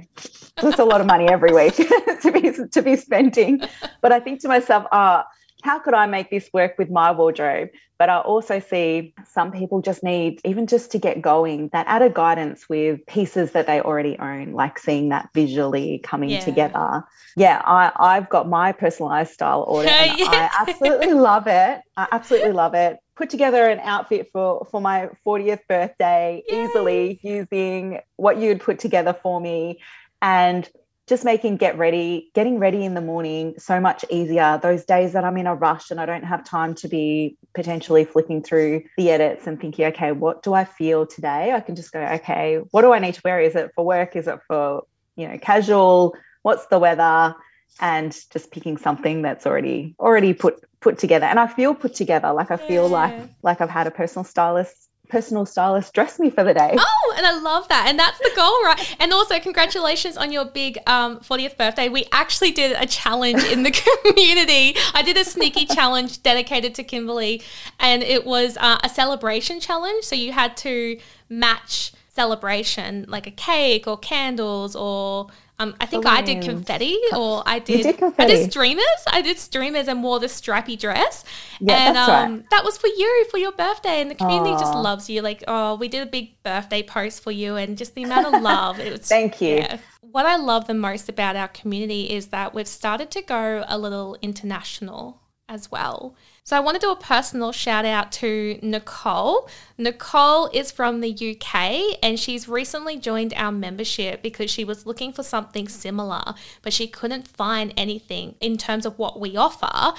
[0.61, 1.75] that's a lot of money every week
[2.21, 3.61] to be to be spending.
[4.01, 5.31] But I think to myself, ah, oh,
[5.63, 7.69] how could I make this work with my wardrobe?
[7.97, 12.13] But I also see some people just need, even just to get going, that added
[12.13, 16.41] guidance with pieces that they already own, like seeing that visually coming yeah.
[16.41, 17.03] together.
[17.35, 20.27] Yeah, I, I've got my personalized style audit and yeah.
[20.29, 21.81] I absolutely love it.
[21.97, 22.97] I absolutely love it.
[23.15, 26.65] Put together an outfit for, for my 40th birthday Yay.
[26.65, 29.79] easily using what you'd put together for me.
[30.21, 30.69] And
[31.07, 34.59] just making get ready, getting ready in the morning so much easier.
[34.61, 38.03] Those days that I'm in a rush and I don't have time to be potentially
[38.03, 41.53] flipping through the edits and thinking, okay, what do I feel today?
[41.53, 43.39] I can just go, okay, what do I need to wear?
[43.39, 44.17] Is it for work?
[44.17, 44.83] Is it for,
[45.15, 46.13] you know, casual?
[46.41, 47.35] What's the weather?
[47.79, 51.25] And just picking something that's already already put put together.
[51.25, 52.33] And I feel put together.
[52.33, 52.95] Like I feel yeah.
[52.95, 56.75] like like I've had a personal stylist personal stylist dress me for the day.
[56.77, 57.85] Oh, and I love that.
[57.87, 58.95] And that's the goal, right?
[58.99, 61.89] And also, congratulations on your big um, 40th birthday.
[61.89, 63.71] We actually did a challenge in the
[64.03, 64.75] community.
[64.93, 67.41] I did a sneaky challenge dedicated to Kimberly,
[67.79, 70.03] and it was uh, a celebration challenge.
[70.03, 75.27] So you had to match celebration, like a cake or candles or
[75.59, 78.85] um, I think I did confetti, or I did, did I did streamers.
[79.07, 81.25] I did streamers and wore the stripy dress,
[81.59, 82.49] yeah, and that's um, right.
[82.51, 84.01] that was for you for your birthday.
[84.01, 84.59] And the community Aww.
[84.59, 85.23] just loves you.
[85.23, 88.41] Like, oh, we did a big birthday post for you, and just the amount of
[88.41, 88.79] love.
[88.79, 89.55] It was thank you.
[89.55, 89.79] Yeah.
[90.01, 93.79] What I love the most about our community is that we've started to go a
[93.79, 96.15] little international as well.
[96.43, 99.49] So I want to do a personal shout out to Nicole.
[99.77, 105.11] Nicole is from the UK and she's recently joined our membership because she was looking
[105.11, 109.93] for something similar, but she couldn't find anything in terms of what we offer.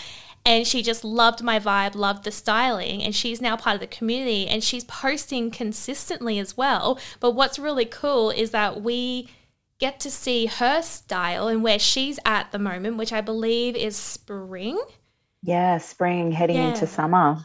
[0.45, 3.87] And she just loved my vibe, loved the styling, and she's now part of the
[3.87, 6.99] community and she's posting consistently as well.
[7.21, 9.29] But what's really cool is that we
[9.79, 13.97] get to see her style and where she's at the moment, which I believe is
[13.97, 14.81] spring.
[15.49, 16.69] Yeah, spring heading yeah.
[16.69, 17.39] into summer.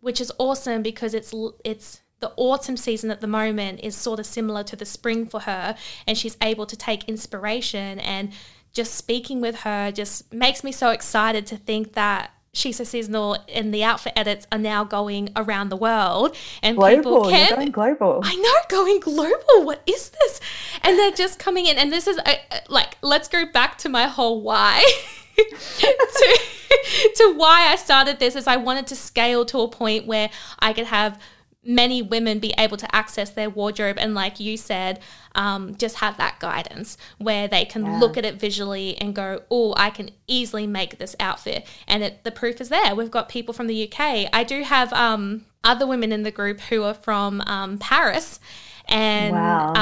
[0.00, 4.24] Which is awesome because it's it's the autumn season at the moment is sort of
[4.24, 5.76] similar to the spring for her
[6.06, 8.32] and she's able to take inspiration and
[8.72, 13.36] just speaking with her just makes me so excited to think that She's so seasonal
[13.52, 16.96] and the outfit edits are now going around the world and global.
[16.96, 18.20] people can You're going global.
[18.22, 19.66] I know going global.
[19.66, 20.40] What is this?
[20.82, 24.06] And they're just coming in and this is a, like let's go back to my
[24.06, 24.84] whole why.
[25.36, 26.38] to,
[27.16, 30.72] to why I started this is I wanted to scale to a point where I
[30.72, 31.18] could have
[31.66, 35.00] many women be able to access their wardrobe and like you said
[35.34, 37.98] um, just have that guidance where they can yeah.
[37.98, 42.24] look at it visually and go oh i can easily make this outfit and it,
[42.24, 45.86] the proof is there we've got people from the uk i do have um, other
[45.86, 48.40] women in the group who are from um, paris
[48.86, 49.72] and wow.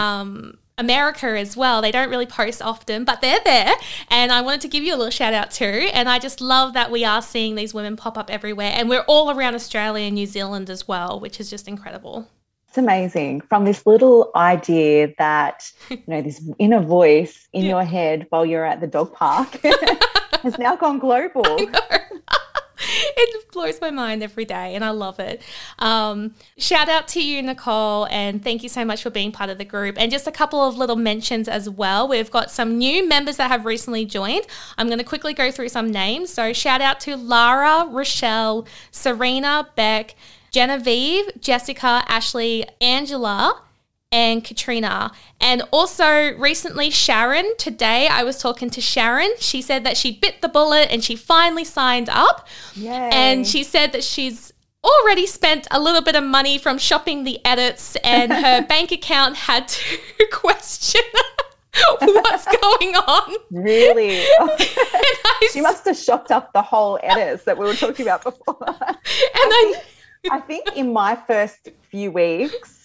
[0.79, 1.83] America as well.
[1.83, 3.75] They don't really post often, but they're there.
[4.09, 5.89] And I wanted to give you a little shout out too.
[5.93, 8.73] And I just love that we are seeing these women pop up everywhere.
[8.75, 12.29] And we're all around Australia and New Zealand as well, which is just incredible.
[12.69, 13.43] It's amazing.
[13.43, 17.71] From this little idea that, you know, this inner voice in yeah.
[17.71, 19.61] your head while you're at the dog park
[20.43, 21.45] has now gone global.
[23.17, 25.43] it blows my mind every day and I love it.
[25.79, 29.59] Um, shout out to you, Nicole, and thank you so much for being part of
[29.59, 29.97] the group.
[29.99, 32.09] And just a couple of little mentions as well.
[32.09, 34.47] We've got some new members that have recently joined.
[34.79, 36.33] I'm going to quickly go through some names.
[36.33, 40.15] So, shout out to Lara, Rochelle, Serena, Beck,
[40.51, 43.63] Genevieve, Jessica, Ashley, Angela.
[44.13, 45.11] And Katrina.
[45.41, 47.57] And also recently, Sharon.
[47.57, 49.33] Today, I was talking to Sharon.
[49.39, 52.47] She said that she bit the bullet and she finally signed up.
[52.75, 53.11] Yay.
[53.13, 54.53] And she said that she's
[54.85, 59.37] already spent a little bit of money from shopping the edits, and her bank account
[59.37, 61.03] had to question.
[62.01, 63.35] What's going on?
[63.51, 64.21] Really?
[64.21, 68.57] I she must have shopped up the whole edits that we were talking about before.
[68.61, 69.83] and I,
[70.31, 72.82] I think in my first few weeks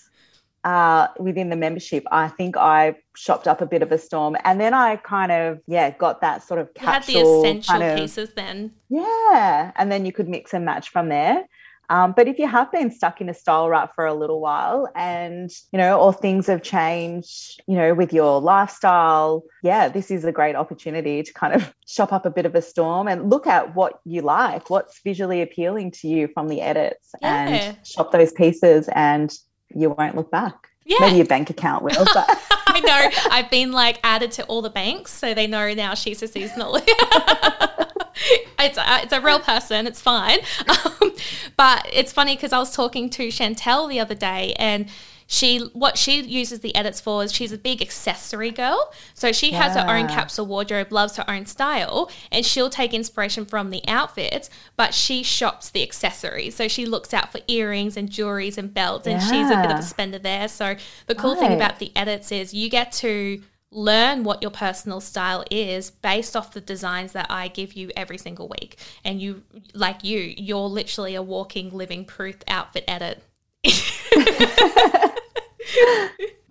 [0.63, 4.59] uh, within the membership, I think I shopped up a bit of a storm, and
[4.59, 7.97] then I kind of yeah got that sort of you had the essential kind of,
[7.97, 8.71] pieces then.
[8.89, 11.45] yeah, and then you could mix and match from there.
[11.89, 14.89] Um, but if you have been stuck in a style rut for a little while
[14.93, 20.25] and, you know, or things have changed, you know, with your lifestyle, yeah, this is
[20.25, 23.47] a great opportunity to kind of shop up a bit of a storm and look
[23.47, 27.47] at what you like, what's visually appealing to you from the edits Yeah.
[27.47, 29.31] and shop those pieces and
[29.73, 30.69] you won't look back.
[30.85, 30.97] Yeah.
[31.01, 32.27] Maybe your bank account will, but
[32.67, 33.09] I know.
[33.31, 36.77] I've been like added to all the banks, so they know now she's so seasonal.
[38.59, 39.87] it's a, it's a real person.
[39.87, 40.39] It's fine.
[41.01, 41.13] Um,
[41.55, 44.89] but it's funny because I was talking to Chantel the other day, and
[45.27, 48.91] she what she uses the edits for is she's a big accessory girl.
[49.13, 53.45] So she has her own capsule wardrobe, loves her own style, and she'll take inspiration
[53.45, 56.55] from the outfits, but she shops the accessories.
[56.55, 59.79] So she looks out for earrings and jewelries and belts, and she's a bit of
[59.79, 60.47] a spender there.
[60.47, 65.01] So the cool thing about the edits is you get to learn what your personal
[65.01, 68.77] style is based off the designs that I give you every single week.
[69.03, 73.21] And you, like you, you're literally a walking, living proof outfit edit.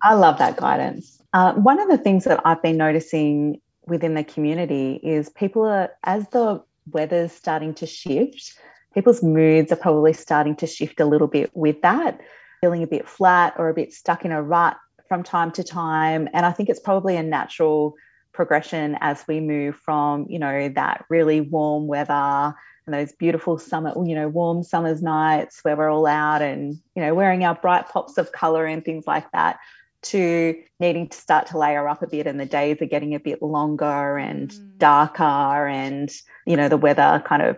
[0.03, 1.21] I love that guidance.
[1.33, 5.91] Uh, one of the things that I've been noticing within the community is people are,
[6.03, 8.53] as the weather's starting to shift,
[8.93, 12.19] people's moods are probably starting to shift a little bit with that,
[12.61, 16.27] feeling a bit flat or a bit stuck in a rut from time to time.
[16.33, 17.95] And I think it's probably a natural
[18.33, 22.53] progression as we move from, you know, that really warm weather
[22.87, 27.01] and those beautiful summer, you know, warm summer's nights where we're all out and, you
[27.01, 29.59] know, wearing our bright pops of color and things like that
[30.03, 33.19] to needing to start to layer up a bit and the days are getting a
[33.19, 34.77] bit longer and Mm.
[34.77, 36.09] darker and,
[36.45, 37.57] you know, the weather kind of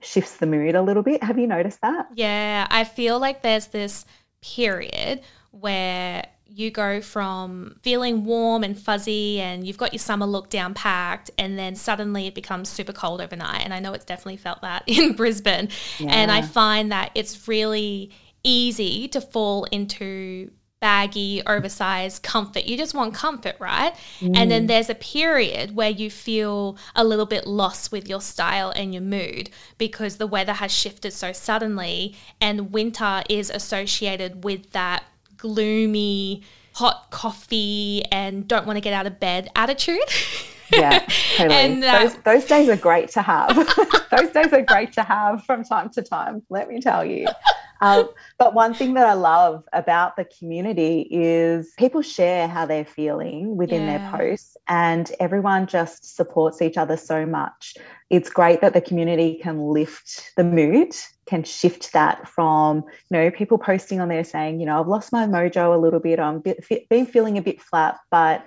[0.00, 1.22] shifts the mood a little bit.
[1.22, 2.06] Have you noticed that?
[2.14, 4.06] Yeah, I feel like there's this
[4.40, 10.50] period where you go from feeling warm and fuzzy and you've got your summer look
[10.50, 13.62] down packed and then suddenly it becomes super cold overnight.
[13.64, 15.68] And I know it's definitely felt that in Brisbane.
[16.06, 18.10] And I find that it's really
[18.42, 22.64] easy to fall into baggy oversized comfort.
[22.64, 23.94] You just want comfort right?
[24.34, 24.68] And then mm.
[24.68, 29.02] there's a period where you feel a little bit lost with your style and your
[29.02, 35.04] mood because the weather has shifted so suddenly and winter is associated with that
[35.40, 36.42] gloomy
[36.74, 39.98] hot coffee and don't want to get out of bed attitude
[40.72, 40.98] Yeah,
[41.36, 41.56] totally.
[41.56, 43.56] And, uh, those, those days are great to have.
[44.16, 47.26] those days are great to have from time to time, let me tell you.
[47.80, 52.84] Um, but one thing that I love about the community is people share how they're
[52.84, 53.98] feeling within Yeah.
[53.98, 57.74] their posts, and everyone just supports each other so much.
[58.10, 60.94] It's great that the community can lift the mood,
[61.26, 65.12] can shift that from, you know, people posting on there saying, you know, I've lost
[65.12, 68.44] my mojo a little bit, I'm bit, been feeling a bit flat, but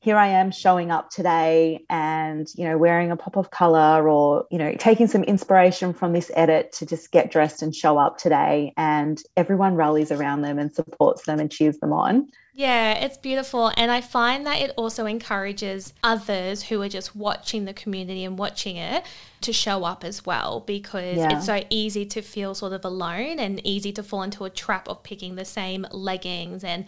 [0.00, 4.46] here I am showing up today and, you know, wearing a pop of color or,
[4.50, 8.16] you know, taking some inspiration from this edit to just get dressed and show up
[8.16, 8.72] today.
[8.78, 12.30] And everyone rallies around them and supports them and cheers them on.
[12.54, 13.72] Yeah, it's beautiful.
[13.76, 18.38] And I find that it also encourages others who are just watching the community and
[18.38, 19.04] watching it
[19.42, 21.36] to show up as well because Yeah.
[21.36, 24.88] it's so easy to feel sort of alone and easy to fall into a trap
[24.88, 26.86] of picking the same leggings and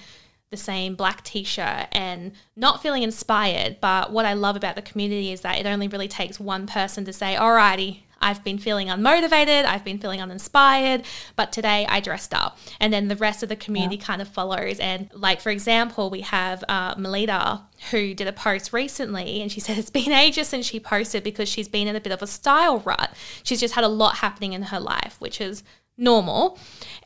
[0.52, 3.78] the same black t shirt and not feeling inspired.
[3.80, 7.04] But what I love about the community is that it only really takes one person
[7.06, 11.02] to say, Alrighty, I've been feeling unmotivated, I've been feeling uninspired,
[11.34, 12.56] but today I dressed up.
[12.78, 14.78] And then the rest of the community kind of follows.
[14.78, 19.58] And, like, for example, we have uh, Melita who did a post recently and she
[19.60, 22.26] said it's been ages since she posted because she's been in a bit of a
[22.26, 23.12] style rut.
[23.42, 25.64] She's just had a lot happening in her life, which is
[26.02, 26.58] normal.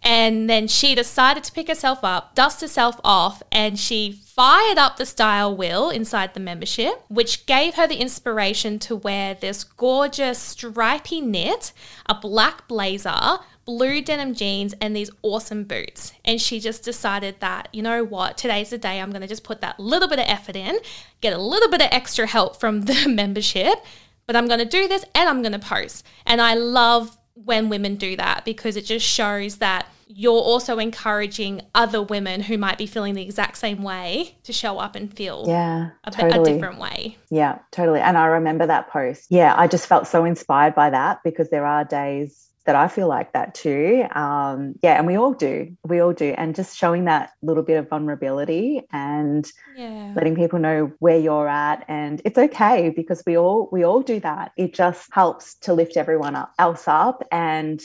[0.03, 4.97] And then she decided to pick herself up, dust herself off, and she fired up
[4.97, 10.39] the style wheel inside the membership, which gave her the inspiration to wear this gorgeous
[10.39, 11.73] stripy knit,
[12.07, 16.13] a black blazer, blue denim jeans, and these awesome boots.
[16.25, 19.45] And she just decided that, you know what, today's the day I'm going to just
[19.45, 20.79] put that little bit of effort in,
[21.21, 23.85] get a little bit of extra help from the membership,
[24.27, 26.07] but I'm going to do this and I'm going to post.
[26.25, 31.61] And I love when women do that because it just shows that you're also encouraging
[31.75, 35.45] other women who might be feeling the exact same way to show up and feel
[35.47, 36.51] yeah, a, totally.
[36.51, 37.17] a different way.
[37.31, 38.01] Yeah, totally.
[38.01, 39.27] And I remember that post.
[39.31, 43.09] Yeah, I just felt so inspired by that because there are days that I feel
[43.09, 44.05] like that too.
[44.15, 45.77] Um, yeah, and we all do.
[45.85, 46.35] We all do.
[46.37, 50.13] And just showing that little bit of vulnerability and yeah.
[50.15, 51.85] letting people know where you're at.
[51.89, 54.53] And it's okay because we all we all do that.
[54.57, 57.81] It just helps to lift everyone up, else up and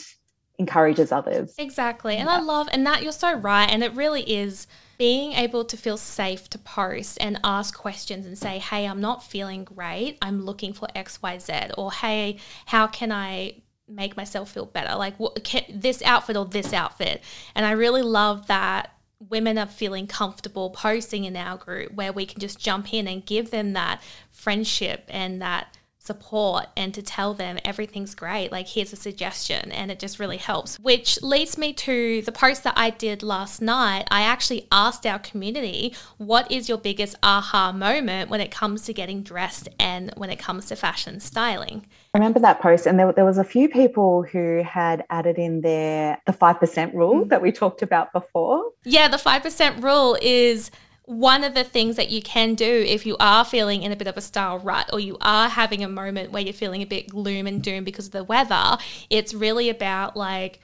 [0.58, 1.54] encourages others.
[1.58, 2.16] Exactly.
[2.16, 2.36] And yeah.
[2.36, 3.68] I love and that you're so right.
[3.70, 4.66] And it really is
[4.98, 9.24] being able to feel safe to post and ask questions and say, hey, I'm not
[9.24, 10.18] feeling great.
[10.22, 11.72] I'm looking for XYZ.
[11.76, 14.96] Or hey, how can I make myself feel better?
[14.96, 17.22] Like what, can, this outfit or this outfit?
[17.54, 18.92] And I really love that
[19.28, 23.24] women are feeling comfortable posting in our group where we can just jump in and
[23.24, 28.50] give them that friendship and that support and to tell them everything's great.
[28.50, 30.76] Like, here's a suggestion, and it just really helps.
[30.78, 34.08] Which leads me to the post that I did last night.
[34.10, 38.92] I actually asked our community, What is your biggest aha moment when it comes to
[38.92, 41.86] getting dressed and when it comes to fashion styling?
[42.14, 45.60] I remember that post, and there, there was a few people who had added in
[45.60, 47.28] their the five percent rule mm.
[47.28, 48.70] that we talked about before.
[48.84, 50.70] Yeah, the five percent rule is
[51.04, 54.06] one of the things that you can do if you are feeling in a bit
[54.06, 57.08] of a style rut or you are having a moment where you're feeling a bit
[57.08, 58.78] gloom and doom because of the weather,
[59.10, 60.60] it's really about like,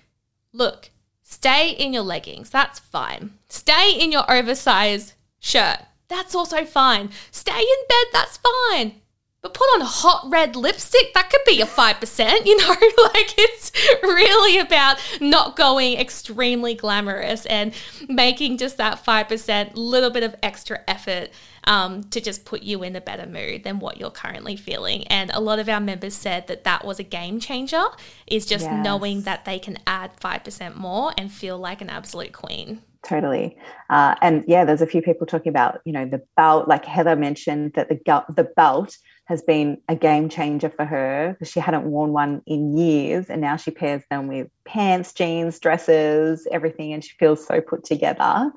[0.53, 0.91] look,
[1.23, 2.51] stay in your leggings.
[2.51, 3.35] That's fine.
[3.49, 5.79] Stay in your oversized shirt.
[6.09, 7.11] That's also fine.
[7.31, 8.07] Stay in bed.
[8.13, 9.01] That's fine.
[9.41, 12.69] But put on a hot red lipstick, that could be a 5%, you know?
[13.15, 13.71] like it's
[14.03, 17.73] really about not going extremely glamorous and
[18.09, 21.31] making just that 5% little bit of extra effort
[21.65, 25.07] um, to just put you in a better mood than what you're currently feeling.
[25.07, 27.85] And a lot of our members said that that was a game changer,
[28.27, 28.85] is just yes.
[28.85, 33.57] knowing that they can add 5% more and feel like an absolute queen totally
[33.91, 37.15] uh, and yeah there's a few people talking about you know the belt like heather
[37.15, 38.99] mentioned that the the belt
[39.29, 43.43] has been a game changer for her because she hadn't worn one in years and
[43.43, 48.51] now she pairs them with pants, jeans, dresses, everything, and she feels so put together.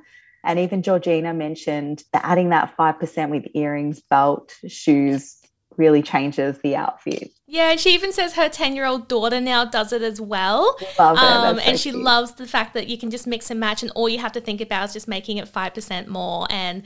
[0.45, 5.37] And even Georgina mentioned that adding that 5% with earrings, belt, shoes
[5.75, 7.31] really changes the outfit.
[7.47, 10.77] Yeah, she even says her 10 year old daughter now does it as well.
[10.97, 11.23] Love it.
[11.23, 14.07] Um, and she loves the fact that you can just mix and match, and all
[14.07, 16.47] you have to think about is just making it 5% more.
[16.49, 16.83] And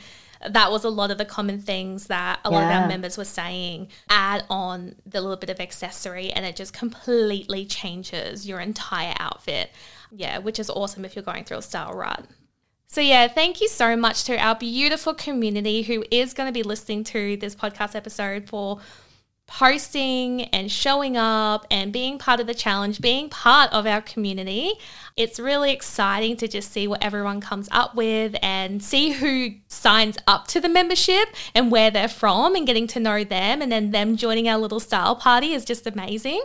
[0.50, 3.26] that was a lot of the common things that a lot of our members were
[3.26, 3.90] saying.
[4.10, 9.72] Add on the little bit of accessory, and it just completely changes your entire outfit.
[10.12, 12.26] Yeah, which is awesome if you're going through a style rut.
[12.88, 16.64] So, yeah, thank you so much to our beautiful community who is going to be
[16.64, 18.80] listening to this podcast episode for
[19.48, 24.74] posting and showing up and being part of the challenge, being part of our community.
[25.16, 30.18] It's really exciting to just see what everyone comes up with and see who signs
[30.28, 33.92] up to the membership and where they're from and getting to know them and then
[33.92, 36.44] them joining our little style party is just amazing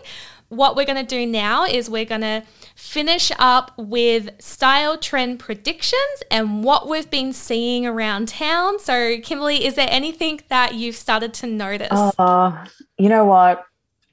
[0.51, 2.43] what we're going to do now is we're going to
[2.75, 8.79] finish up with style trend predictions and what we've been seeing around town.
[8.81, 11.89] So, Kimberly, is there anything that you've started to notice?
[12.19, 12.67] Uh,
[12.99, 13.65] you know what?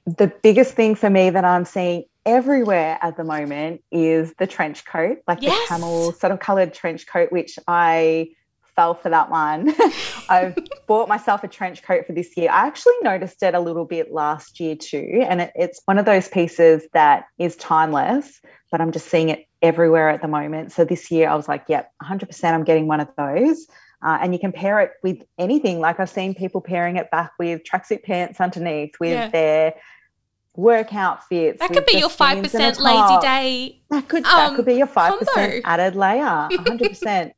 [0.06, 4.84] The biggest thing for me that I'm seeing everywhere at the moment is the trench
[4.84, 5.68] coat, like yes.
[5.68, 8.28] the camel sort of colored trench coat, which I
[8.78, 9.74] fell for that one.
[10.28, 10.56] I've
[10.86, 12.48] bought myself a trench coat for this year.
[12.48, 15.24] I actually noticed it a little bit last year too.
[15.28, 19.46] And it, it's one of those pieces that is timeless, but I'm just seeing it
[19.62, 20.70] everywhere at the moment.
[20.70, 23.66] So this year I was like, yep, 100% I'm getting one of those.
[24.00, 25.80] Uh, and you can pair it with anything.
[25.80, 29.28] Like I've seen people pairing it back with tracksuit pants underneath, with yeah.
[29.30, 29.74] their
[30.54, 31.58] work outfits.
[31.58, 33.80] That could be your five percent lazy day.
[33.90, 36.48] That could um, that could be your five percent added layer.
[36.52, 37.32] hundred percent.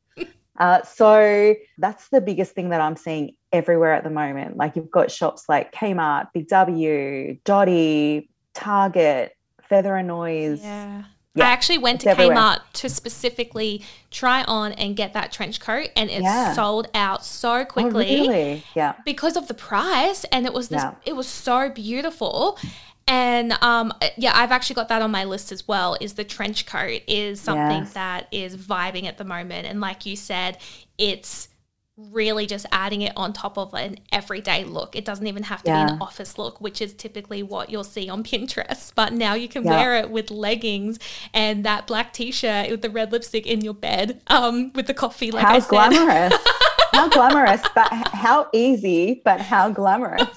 [0.61, 4.57] Uh, so that's the biggest thing that I'm seeing everywhere at the moment.
[4.57, 9.35] Like you've got shops like Kmart, Big W, Dotti, Target,
[9.67, 10.61] Feather and Noise.
[10.61, 11.03] Yeah.
[11.33, 12.35] Yeah, I actually went to everywhere.
[12.35, 16.51] Kmart to specifically try on and get that trench coat, and it yeah.
[16.53, 18.19] sold out so oh, quickly.
[18.19, 18.65] Oh, really?
[18.75, 18.95] Yeah.
[19.05, 20.83] Because of the price, and it was this.
[20.83, 20.95] Yeah.
[21.05, 22.59] It was so beautiful,
[23.11, 25.97] and um, yeah, I've actually got that on my list as well.
[25.99, 27.93] Is the trench coat is something yes.
[27.93, 30.57] that is vibing at the moment, and like you said,
[30.97, 31.49] it's
[31.97, 34.95] really just adding it on top of an everyday look.
[34.95, 35.87] It doesn't even have to yeah.
[35.87, 38.93] be an office look, which is typically what you'll see on Pinterest.
[38.95, 39.71] But now you can yeah.
[39.71, 40.97] wear it with leggings
[41.33, 45.31] and that black t-shirt with the red lipstick in your bed, um, with the coffee.
[45.31, 45.69] Like how I said.
[45.69, 46.33] glamorous!
[46.93, 50.29] how glamorous, but how easy, but how glamorous.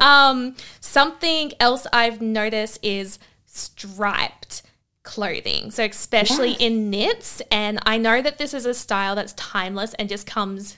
[0.00, 4.62] Um, something else I've noticed is striped
[5.02, 5.70] clothing.
[5.70, 6.60] So, especially yes.
[6.60, 7.42] in knits.
[7.50, 10.76] And I know that this is a style that's timeless and just comes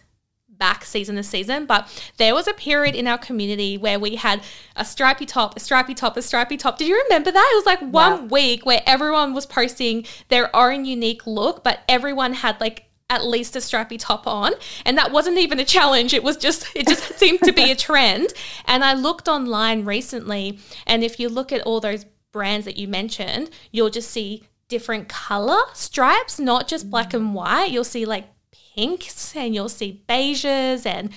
[0.58, 4.42] back season to season, but there was a period in our community where we had
[4.76, 6.78] a stripy top, a stripy top, a stripy top.
[6.78, 7.50] Did you remember that?
[7.52, 12.34] It was like one week where everyone was posting their own unique look, but everyone
[12.34, 14.52] had like at least a strappy top on.
[14.84, 16.12] And that wasn't even a challenge.
[16.12, 18.28] It was just it just seemed to be a trend.
[18.66, 22.86] And i looked online recently and if you look at all those brands that you
[22.86, 27.70] mentioned you'll just see different color stripes not just black and white.
[27.70, 28.26] You'll see like
[28.74, 31.10] pinks and you'll see beiges and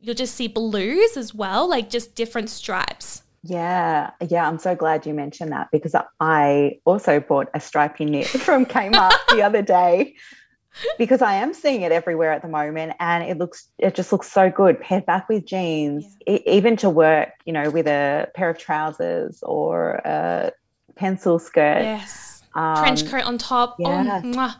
[0.00, 3.22] you'll just see blues as well like just different stripes.
[3.46, 8.26] Yeah, yeah, I'm so glad you mentioned that because I also bought a stripy knit
[8.46, 10.14] from Kmart the other day
[10.98, 14.30] because I am seeing it everywhere at the moment and it looks it just looks
[14.30, 16.38] so good paired back with jeans yeah.
[16.46, 20.52] even to work you know with a pair of trousers or a
[20.96, 24.20] pencil skirt yes um, trench coat on top oh, yeah.
[24.24, 24.54] oh.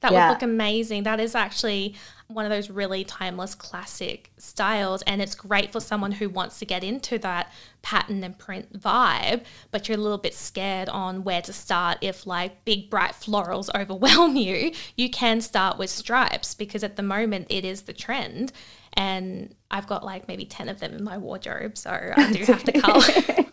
[0.00, 0.28] That yeah.
[0.28, 1.94] would look amazing that is actually
[2.28, 6.64] one of those really timeless classic styles and it's great for someone who wants to
[6.64, 7.50] get into that
[7.82, 12.26] pattern and print vibe but you're a little bit scared on where to start if
[12.26, 17.46] like big bright florals overwhelm you you can start with stripes because at the moment
[17.50, 18.52] it is the trend
[18.94, 22.64] and I've got like maybe 10 of them in my wardrobe so I do have
[22.64, 23.46] to color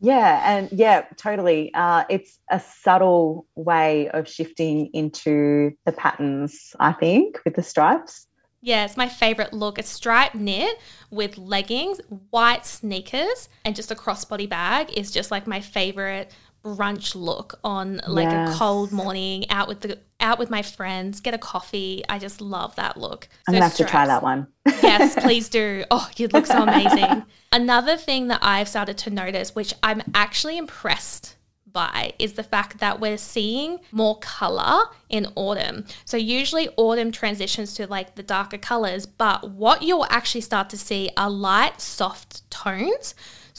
[0.00, 1.72] Yeah, and yeah, totally.
[1.74, 8.26] Uh, it's a subtle way of shifting into the patterns, I think, with the stripes.
[8.60, 9.78] Yeah, it's my favorite look.
[9.78, 10.78] A striped knit
[11.10, 16.34] with leggings, white sneakers, and just a crossbody bag is just like my favorite
[16.66, 18.54] brunch look on like yes.
[18.54, 22.02] a cold morning out with the out with my friends, get a coffee.
[22.08, 23.28] I just love that look.
[23.46, 23.88] I'm gonna have stress.
[23.88, 24.48] to try that one.
[24.82, 25.84] yes, please do.
[25.90, 27.24] Oh, you look so amazing.
[27.52, 31.36] Another thing that I've started to notice, which I'm actually impressed
[31.70, 35.84] by, is the fact that we're seeing more color in autumn.
[36.04, 40.78] So usually autumn transitions to like the darker colors, but what you'll actually start to
[40.78, 43.14] see are light, soft tones.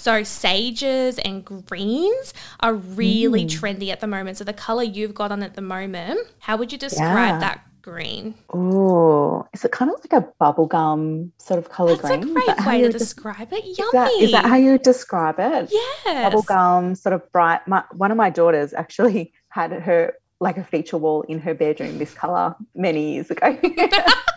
[0.07, 3.49] So sages and greens are really mm.
[3.49, 4.37] trendy at the moment.
[4.37, 7.39] So the color you've got on at the moment, how would you describe yeah.
[7.39, 8.33] that green?
[8.53, 12.33] Oh, is it kind of like a bubblegum sort of color That's green?
[12.33, 13.65] That's a great way to describe it.
[13.65, 13.81] Yummy.
[13.81, 15.71] Is that, is that how you describe it?
[15.73, 16.33] Yes.
[16.33, 17.67] Bubblegum, sort of bright.
[17.67, 21.97] My, one of my daughters actually had her like a feature wall in her bedroom
[21.97, 23.59] this color many years ago.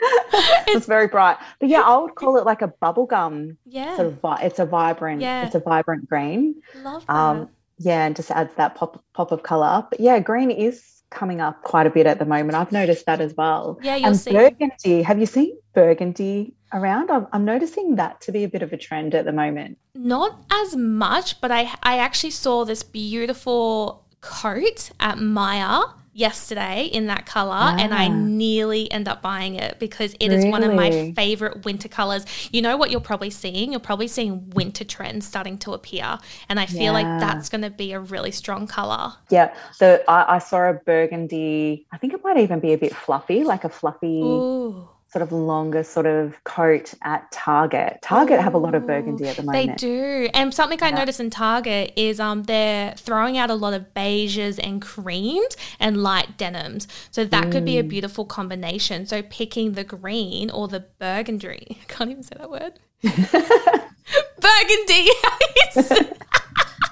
[0.68, 1.36] it's very bright.
[1.60, 3.56] But yeah, I would call it like a bubblegum.
[3.64, 3.96] Yeah.
[3.96, 5.46] Sort of vi- it's a vibrant, yeah.
[5.46, 6.62] it's a vibrant green.
[6.76, 7.42] Love um, that.
[7.42, 9.86] Um, yeah, and just adds that pop pop of colour.
[9.88, 12.54] But yeah, green is coming up quite a bit at the moment.
[12.54, 13.78] I've noticed that as well.
[13.82, 14.32] Yeah, you'll and see.
[14.32, 15.02] Burgundy.
[15.02, 17.10] Have you seen burgundy around?
[17.10, 19.78] I'm, I'm noticing that to be a bit of a trend at the moment.
[19.94, 25.82] Not as much, but I I actually saw this beautiful coat at Myer
[26.18, 27.76] yesterday in that color ah.
[27.78, 30.46] and I nearly end up buying it because it really?
[30.46, 32.26] is one of my favorite winter colors.
[32.50, 33.70] You know what you're probably seeing?
[33.70, 36.18] You're probably seeing winter trends starting to appear.
[36.48, 36.90] And I feel yeah.
[36.90, 39.12] like that's going to be a really strong color.
[39.30, 39.54] Yeah.
[39.72, 43.44] So I, I, saw a burgundy, I think it might even be a bit fluffy,
[43.44, 44.20] like a fluffy.
[44.20, 47.98] Ooh sort of longer sort of coat at Target.
[48.02, 49.68] Target Ooh, have a lot of burgundy at the moment.
[49.68, 50.28] They do.
[50.34, 54.60] And something I noticed in Target is um they're throwing out a lot of beiges
[54.62, 56.88] and creams and light denims.
[57.10, 57.52] So that mm.
[57.52, 57.88] could be a mm.
[57.88, 59.06] beautiful combination.
[59.06, 61.66] So picking the green or the burgundy.
[61.82, 62.78] I can't even say that word.
[63.02, 63.22] burgundy.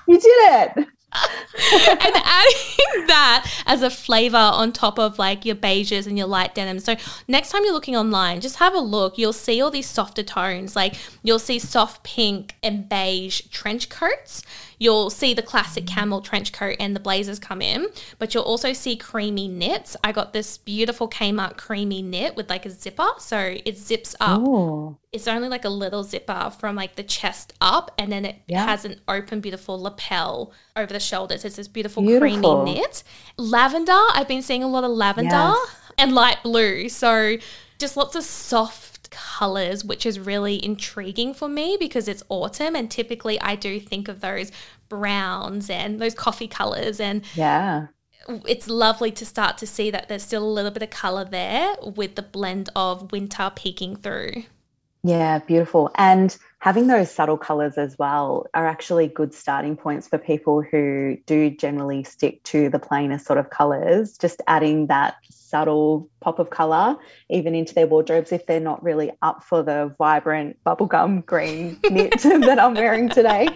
[0.06, 0.88] you did it.
[1.90, 6.54] and adding that as a flavor on top of like your beiges and your light
[6.54, 6.78] denim.
[6.78, 6.96] So
[7.28, 9.18] next time you're looking online, just have a look.
[9.18, 10.76] You'll see all these softer tones.
[10.76, 14.42] Like you'll see soft pink and beige trench coats.
[14.78, 17.86] You'll see the classic camel trench coat and the blazers come in,
[18.18, 19.96] but you'll also see creamy knits.
[20.04, 23.08] I got this beautiful Kmart creamy knit with like a zipper.
[23.18, 24.40] So it zips up.
[24.40, 24.96] Ooh.
[25.12, 28.66] It's only like a little zipper from like the chest up, and then it yeah.
[28.66, 31.44] has an open, beautiful lapel over the shoulders.
[31.44, 32.64] It's this beautiful, beautiful.
[32.64, 33.02] creamy knit.
[33.38, 35.68] Lavender, I've been seeing a lot of lavender yes.
[35.96, 36.90] and light blue.
[36.90, 37.38] So
[37.78, 42.90] just lots of soft colors, which is really intriguing for me because it's autumn and
[42.90, 44.52] typically I do think of those
[44.88, 47.86] browns and those coffee colors and yeah.
[48.28, 51.76] It's lovely to start to see that there's still a little bit of color there
[51.80, 54.42] with the blend of winter peeking through.
[55.04, 55.92] Yeah, beautiful.
[55.94, 61.16] And having those subtle colors as well are actually good starting points for people who
[61.26, 64.18] do generally stick to the plainer sort of colors.
[64.18, 65.14] Just adding that
[65.56, 66.96] subtle pop of color
[67.30, 72.20] even into their wardrobes if they're not really up for the vibrant bubblegum green knit
[72.20, 73.48] that I'm wearing today.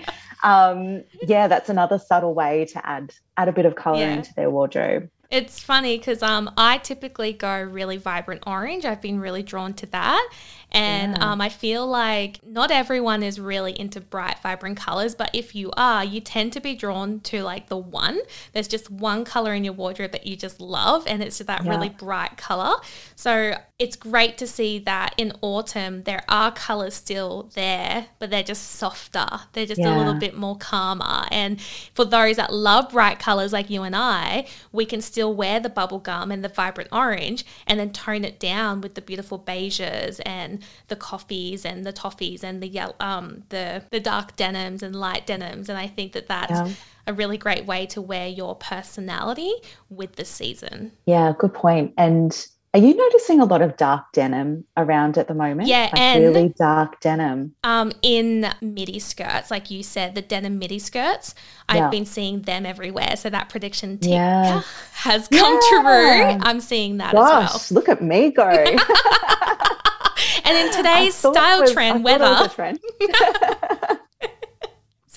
[0.42, 4.14] um, yeah, that's another subtle way to add add a bit of color yeah.
[4.14, 5.10] into their wardrobe.
[5.30, 8.84] It's funny because um, I typically go really vibrant orange.
[8.84, 10.28] I've been really drawn to that.
[10.72, 11.32] And yeah.
[11.32, 15.72] um, I feel like not everyone is really into bright, vibrant colors, but if you
[15.76, 18.20] are, you tend to be drawn to like the one.
[18.52, 21.70] There's just one color in your wardrobe that you just love, and it's that yeah.
[21.70, 22.74] really bright color.
[23.16, 28.42] So it's great to see that in autumn there are colors still there, but they're
[28.42, 29.26] just softer.
[29.52, 29.96] They're just yeah.
[29.96, 31.26] a little bit more calmer.
[31.32, 31.60] And
[31.94, 35.70] for those that love bright colors like you and I, we can still wear the
[35.70, 40.62] bubblegum and the vibrant orange and then tone it down with the beautiful beiges and
[40.88, 45.26] the coffees and the toffees and the yellow, um, the the dark denims and light
[45.26, 46.70] denims, and I think that that's yeah.
[47.06, 49.52] a really great way to wear your personality
[49.88, 50.92] with the season.
[51.06, 51.94] Yeah, good point.
[51.98, 55.68] And are you noticing a lot of dark denim around at the moment?
[55.68, 57.56] Yeah, like and really dark denim.
[57.64, 61.34] Um, in midi skirts, like you said, the denim midi skirts.
[61.68, 63.16] I've been seeing them everywhere.
[63.16, 64.62] So that prediction yeah.
[64.92, 65.80] has come yeah.
[65.80, 66.40] true.
[66.42, 67.80] I'm seeing that Gosh, as well.
[67.80, 68.48] Look at me go.
[70.44, 72.48] and in today's style was, trend weather.
[72.48, 72.78] Trend.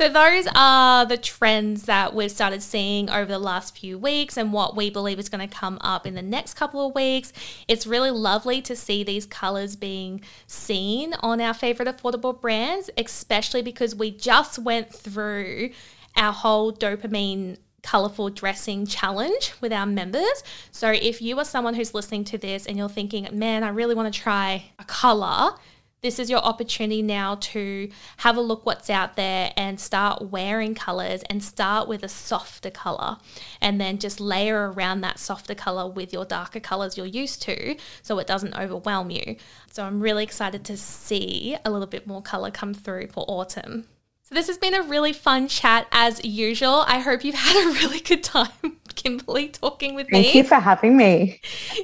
[0.04, 4.52] So those are the trends that we've started seeing over the last few weeks and
[4.52, 7.32] what we believe is going to come up in the next couple of weeks.
[7.70, 13.62] It's really lovely to see these colors being seen on our favorite affordable brands, especially
[13.62, 15.70] because we just went through
[16.18, 20.44] our whole dopamine colorful dressing challenge with our members.
[20.72, 23.96] So if you are someone who's listening to this and you're thinking, man, I really
[23.96, 25.56] want to try a color,
[26.04, 30.76] this is your opportunity now to have a look what's out there and start wearing
[30.76, 33.18] colors and start with a softer color
[33.62, 37.78] and then just layer around that softer color with your darker colors you're used to
[38.02, 39.38] so it doesn't overwhelm you.
[39.72, 43.86] So I'm really excited to see a little bit more color come through for autumn.
[44.24, 46.84] So this has been a really fun chat as usual.
[46.86, 50.32] I hope you've had a really good time, Kimberly, talking with Thank me.
[50.32, 51.40] Thank you for having me.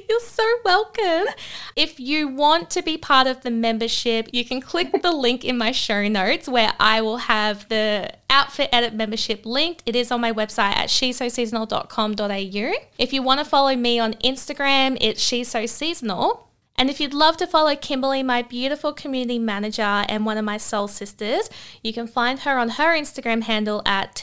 [0.08, 1.32] You're so welcome.
[1.76, 5.58] If you want to be part of the membership, you can click the link in
[5.58, 9.82] my show notes where I will have the outfit edit membership linked.
[9.86, 12.72] It is on my website at shesoseasonal.com.au.
[12.98, 16.50] If you want to follow me on Instagram, it's she's so seasonal.
[16.80, 20.56] And if you'd love to follow Kimberly, my beautiful community manager and one of my
[20.56, 21.50] soul sisters,
[21.82, 24.14] you can find her on her Instagram handle at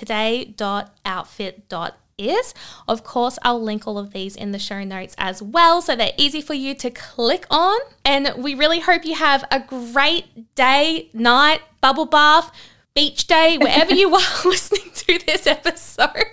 [2.18, 2.54] today.outfit.is.
[2.88, 6.12] Of course, I'll link all of these in the show notes as well, so they're
[6.18, 7.80] easy for you to click on.
[8.04, 12.52] And we really hope you have a great day, night, bubble bath,
[12.96, 16.26] beach day, wherever you are listening to this episode.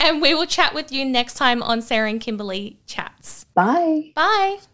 [0.00, 3.44] And we will chat with you next time on Sarah and Kimberly Chats.
[3.54, 4.12] Bye.
[4.14, 4.58] Bye.